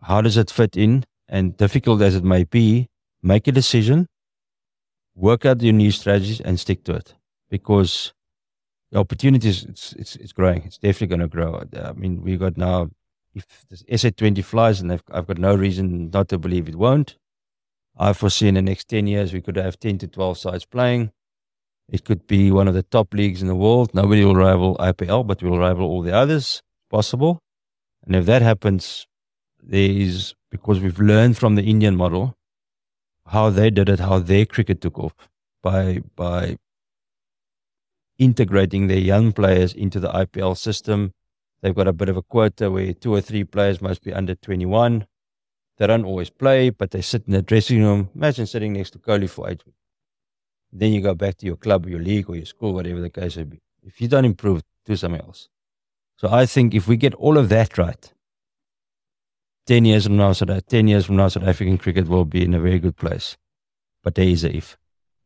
How 0.02 0.20
does 0.20 0.36
it 0.36 0.50
fit 0.50 0.76
in? 0.76 1.04
And 1.28 1.56
difficult 1.56 2.02
as 2.02 2.16
it 2.16 2.24
may 2.24 2.44
be, 2.44 2.88
make 3.26 3.48
a 3.48 3.52
decision, 3.52 4.06
work 5.14 5.44
out 5.44 5.60
your 5.62 5.72
new 5.72 5.90
strategies, 5.90 6.40
and 6.40 6.60
stick 6.60 6.84
to 6.84 6.94
it 6.94 7.14
because 7.50 8.12
the 8.92 8.98
opportunities 8.98 9.64
it's 9.64 9.92
it's, 9.94 10.16
it's 10.16 10.32
growing. 10.32 10.62
It's 10.64 10.78
definitely 10.78 11.08
going 11.08 11.28
to 11.28 11.28
grow. 11.28 11.62
I 11.82 11.92
mean, 11.92 12.22
we 12.22 12.36
got 12.36 12.56
now 12.56 12.90
if 13.34 13.46
this 13.68 13.82
SA20 13.84 14.42
flies, 14.44 14.80
and 14.80 14.92
I've, 14.92 15.02
I've 15.12 15.26
got 15.26 15.38
no 15.38 15.54
reason 15.54 16.10
not 16.10 16.28
to 16.28 16.38
believe 16.38 16.68
it 16.68 16.76
won't. 16.76 17.16
I 17.98 18.12
foresee 18.12 18.48
in 18.48 18.54
the 18.54 18.62
next 18.62 18.88
10 18.88 19.06
years 19.06 19.32
we 19.32 19.40
could 19.40 19.56
have 19.56 19.78
10 19.80 19.98
to 19.98 20.08
12 20.08 20.38
sides 20.38 20.64
playing. 20.64 21.10
It 21.88 22.04
could 22.04 22.26
be 22.26 22.50
one 22.50 22.68
of 22.68 22.74
the 22.74 22.82
top 22.82 23.14
leagues 23.14 23.42
in 23.42 23.48
the 23.48 23.54
world. 23.54 23.94
Nobody 23.94 24.24
will 24.24 24.34
rival 24.34 24.76
IPL, 24.76 25.26
but 25.26 25.42
we'll 25.42 25.58
rival 25.58 25.86
all 25.86 26.02
the 26.02 26.12
others 26.12 26.62
possible. 26.90 27.40
And 28.04 28.14
if 28.14 28.26
that 28.26 28.42
happens, 28.42 29.06
there 29.62 29.90
is 29.90 30.34
because 30.50 30.80
we've 30.80 31.00
learned 31.00 31.36
from 31.36 31.54
the 31.54 31.62
Indian 31.62 31.96
model 31.96 32.35
how 33.28 33.50
they 33.50 33.70
did 33.70 33.88
it, 33.88 34.00
how 34.00 34.18
their 34.18 34.46
cricket 34.46 34.80
took 34.80 34.98
off 34.98 35.14
by 35.62 36.00
by 36.14 36.56
integrating 38.18 38.86
their 38.86 38.98
young 38.98 39.32
players 39.32 39.72
into 39.74 40.00
the 40.00 40.08
IPL 40.08 40.56
system. 40.56 41.12
They've 41.60 41.74
got 41.74 41.88
a 41.88 41.92
bit 41.92 42.08
of 42.08 42.16
a 42.16 42.22
quota 42.22 42.70
where 42.70 42.92
two 42.94 43.14
or 43.14 43.20
three 43.20 43.44
players 43.44 43.80
must 43.80 44.02
be 44.02 44.12
under 44.12 44.34
21. 44.34 45.06
They 45.78 45.86
don't 45.86 46.04
always 46.04 46.30
play, 46.30 46.70
but 46.70 46.90
they 46.90 47.02
sit 47.02 47.24
in 47.26 47.32
the 47.32 47.42
dressing 47.42 47.82
room. 47.82 48.08
Imagine 48.14 48.46
sitting 48.46 48.72
next 48.72 48.90
to 48.90 48.98
Kohli 48.98 49.28
for 49.28 49.50
eight 49.50 49.64
weeks. 49.66 49.78
Then 50.72 50.92
you 50.92 51.00
go 51.00 51.14
back 51.14 51.36
to 51.38 51.46
your 51.46 51.56
club, 51.56 51.86
your 51.86 52.00
league, 52.00 52.30
or 52.30 52.36
your 52.36 52.46
school, 52.46 52.72
whatever 52.72 53.00
the 53.00 53.10
case 53.10 53.36
may 53.36 53.44
be. 53.44 53.60
If 53.82 54.00
you 54.00 54.08
don't 54.08 54.24
improve, 54.24 54.62
do 54.84 54.96
something 54.96 55.20
else. 55.20 55.48
So 56.16 56.28
I 56.30 56.46
think 56.46 56.74
if 56.74 56.88
we 56.88 56.96
get 56.96 57.14
all 57.14 57.36
of 57.36 57.48
that 57.50 57.76
right, 57.76 58.12
10 59.66 59.84
years 59.84 60.04
from 60.04 60.16
now, 60.16 60.32
South, 60.32 60.66
10 60.66 60.88
years 60.88 61.06
from 61.06 61.16
now, 61.16 61.28
South 61.28 61.42
African 61.42 61.78
cricket 61.78 62.08
will 62.08 62.24
be 62.24 62.44
in 62.44 62.54
a 62.54 62.60
very 62.60 62.78
good 62.78 62.96
place. 62.96 63.36
But 64.02 64.14
there 64.14 64.28
is 64.28 64.44
a 64.44 64.56
if. 64.56 64.76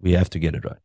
We 0.00 0.12
have 0.12 0.30
to 0.30 0.38
get 0.38 0.54
it 0.54 0.64
right. 0.64 0.78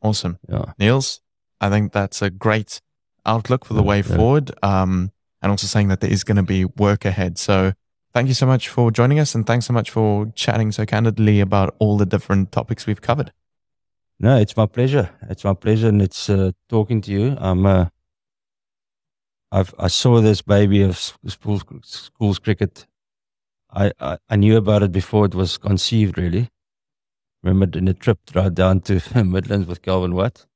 Awesome. 0.00 0.38
Yeah. 0.48 0.72
Niels, 0.78 1.20
I 1.60 1.68
think 1.68 1.92
that's 1.92 2.22
a 2.22 2.30
great 2.30 2.80
outlook 3.26 3.64
for 3.64 3.74
the 3.74 3.82
way 3.82 3.98
yeah. 3.98 4.16
forward. 4.16 4.52
Um, 4.62 5.12
and 5.42 5.50
also 5.50 5.66
saying 5.66 5.88
that 5.88 6.00
there 6.00 6.10
is 6.10 6.24
going 6.24 6.36
to 6.36 6.42
be 6.42 6.64
work 6.64 7.04
ahead. 7.04 7.38
So 7.38 7.72
thank 8.14 8.28
you 8.28 8.34
so 8.34 8.46
much 8.46 8.68
for 8.68 8.90
joining 8.90 9.18
us 9.18 9.34
and 9.34 9.46
thanks 9.46 9.66
so 9.66 9.72
much 9.72 9.90
for 9.90 10.26
chatting 10.34 10.70
so 10.70 10.86
candidly 10.86 11.40
about 11.40 11.74
all 11.78 11.96
the 11.96 12.06
different 12.06 12.52
topics 12.52 12.86
we've 12.86 13.00
covered. 13.00 13.32
No, 14.18 14.36
it's 14.36 14.56
my 14.56 14.66
pleasure. 14.66 15.10
It's 15.28 15.44
my 15.44 15.54
pleasure. 15.54 15.88
And 15.88 16.02
it's 16.02 16.28
uh, 16.28 16.52
talking 16.68 17.00
to 17.02 17.10
you. 17.10 17.36
I'm, 17.40 17.64
uh, 17.64 17.86
I've, 19.52 19.74
I 19.78 19.88
saw 19.88 20.20
this 20.20 20.42
baby 20.42 20.82
of 20.82 20.96
schools, 20.98 21.64
schools 21.82 22.38
cricket. 22.38 22.86
I, 23.72 23.92
I, 24.00 24.18
I 24.28 24.36
knew 24.36 24.56
about 24.56 24.82
it 24.82 24.92
before 24.92 25.26
it 25.26 25.34
was 25.34 25.58
conceived, 25.58 26.18
really. 26.18 26.50
Remember 27.42 27.78
in 27.78 27.88
a 27.88 27.94
trip 27.94 28.18
right 28.34 28.52
down 28.52 28.80
to 28.82 29.00
Midlands 29.24 29.66
with 29.66 29.82
Calvin 29.82 30.14
Watt. 30.14 30.46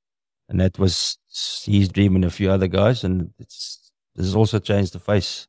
And 0.49 0.61
that 0.61 0.79
was 0.79 1.19
his 1.65 1.89
dream 1.89 2.15
and 2.15 2.25
a 2.25 2.31
few 2.31 2.51
other 2.51 2.67
guys. 2.67 3.03
And 3.03 3.33
it's, 3.39 3.91
this 4.15 4.27
has 4.27 4.37
also 4.37 4.59
changed 4.59 4.93
the 4.93 5.01
face. 5.01 5.49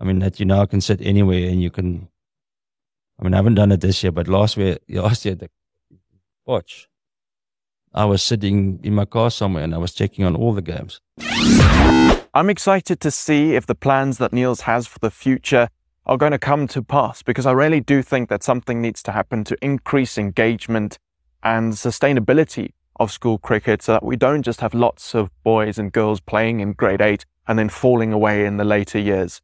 I 0.00 0.04
mean, 0.04 0.20
that 0.20 0.40
you 0.40 0.46
now 0.46 0.64
can 0.66 0.80
sit 0.80 1.00
anywhere 1.02 1.48
and 1.48 1.62
you 1.62 1.70
can. 1.70 2.08
I 3.18 3.24
mean, 3.24 3.34
I 3.34 3.36
haven't 3.36 3.54
done 3.54 3.72
it 3.72 3.80
this 3.80 4.02
year, 4.02 4.12
but 4.12 4.28
last 4.28 4.56
year, 4.56 4.78
last 4.88 5.24
year, 5.24 5.34
the 5.34 5.50
watch, 6.46 6.88
I 7.94 8.06
was 8.06 8.22
sitting 8.22 8.80
in 8.82 8.94
my 8.94 9.04
car 9.04 9.30
somewhere 9.30 9.64
and 9.64 9.74
I 9.74 9.78
was 9.78 9.92
checking 9.92 10.24
on 10.24 10.34
all 10.34 10.54
the 10.54 10.62
games. 10.62 11.00
I'm 12.34 12.48
excited 12.48 13.00
to 13.00 13.10
see 13.10 13.54
if 13.54 13.66
the 13.66 13.74
plans 13.74 14.16
that 14.18 14.32
Niels 14.32 14.62
has 14.62 14.86
for 14.86 14.98
the 14.98 15.10
future 15.10 15.68
are 16.06 16.16
going 16.16 16.32
to 16.32 16.38
come 16.38 16.66
to 16.68 16.82
pass 16.82 17.22
because 17.22 17.44
I 17.44 17.52
really 17.52 17.80
do 17.80 18.02
think 18.02 18.30
that 18.30 18.42
something 18.42 18.80
needs 18.80 19.02
to 19.04 19.12
happen 19.12 19.44
to 19.44 19.56
increase 19.62 20.16
engagement 20.16 20.98
and 21.42 21.74
sustainability 21.74 22.70
of 22.96 23.12
school 23.12 23.36
cricket 23.36 23.82
so 23.82 23.92
that 23.92 24.04
we 24.04 24.16
don't 24.16 24.42
just 24.42 24.60
have 24.60 24.72
lots 24.72 25.14
of 25.14 25.30
boys 25.42 25.78
and 25.78 25.92
girls 25.92 26.20
playing 26.20 26.60
in 26.60 26.72
grade 26.72 27.02
eight 27.02 27.26
and 27.46 27.58
then 27.58 27.68
falling 27.68 28.12
away 28.12 28.46
in 28.46 28.56
the 28.56 28.64
later 28.64 28.98
years. 28.98 29.42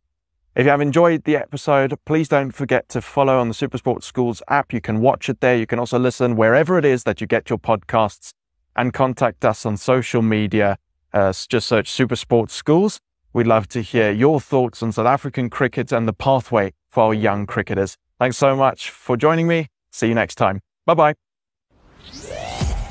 If 0.55 0.65
you 0.65 0.71
have 0.71 0.81
enjoyed 0.81 1.25
the 1.25 1.37
episode, 1.37 1.95
please 2.05 2.29
don't 2.29 2.51
forget 2.51 2.89
to 2.89 3.01
follow 3.01 3.39
on 3.39 3.49
the 3.49 3.55
Supersport 3.55 4.03
Schools 4.03 4.43
app. 4.49 4.73
You 4.73 4.81
can 4.81 5.01
watch 5.01 5.29
it 5.29 5.41
there. 5.41 5.57
You 5.57 5.67
can 5.67 5.79
also 5.79 5.99
listen 5.99 6.35
wherever 6.35 6.79
it 6.79 6.85
is 6.85 7.05
that 7.05 7.21
you 7.21 7.27
get 7.27 7.51
your 7.51 7.59
podcasts 7.59 8.33
and 8.79 8.95
contact 8.95 9.45
us 9.45 9.67
on 9.67 9.77
social 9.77 10.23
media. 10.23 10.79
Uh, 11.13 11.33
just 11.49 11.67
search 11.67 11.91
Super 11.91 12.17
Sports 12.17 12.55
Schools. 12.55 13.01
We'd 13.33 13.47
love 13.47 13.69
to 13.69 13.83
hear 13.83 14.11
your 14.11 14.41
thoughts 14.41 14.83
on 14.83 14.93
South 14.93 15.07
African 15.07 15.51
cricket 15.51 15.93
and 15.93 16.09
the 16.09 16.13
pathway 16.13 16.73
for 16.89 17.05
our 17.05 17.15
young 17.15 17.45
cricketers. 17.45 17.97
Thanks 18.19 18.39
so 18.39 18.57
much 18.57 18.91
for 18.91 19.17
joining 19.17 19.47
me. 19.47 19.67
See 19.93 20.09
you 20.09 20.15
next 20.15 20.37
time. 20.37 20.61
Bye 20.87 20.95
bye. 20.95 21.15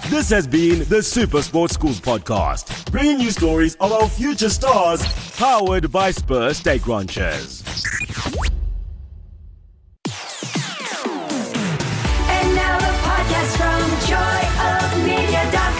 This 0.09 0.29
has 0.29 0.47
been 0.47 0.83
the 0.87 1.01
Super 1.03 1.41
Sports 1.41 1.73
Schools 1.73 1.99
podcast, 1.99 2.91
bringing 2.91 3.19
you 3.19 3.31
stories 3.31 3.75
of 3.75 3.91
our 3.91 4.07
future 4.07 4.49
stars, 4.49 5.01
powered 5.37 5.91
by 5.91 6.11
Spurs 6.11 6.57
Steak 6.57 6.87
Ranches. 6.87 7.63
And 12.29 12.55
now 12.55 12.77
the 12.77 12.93
podcast 13.03 13.57
from 13.57 13.81
joyofmedia.com. 14.07 15.76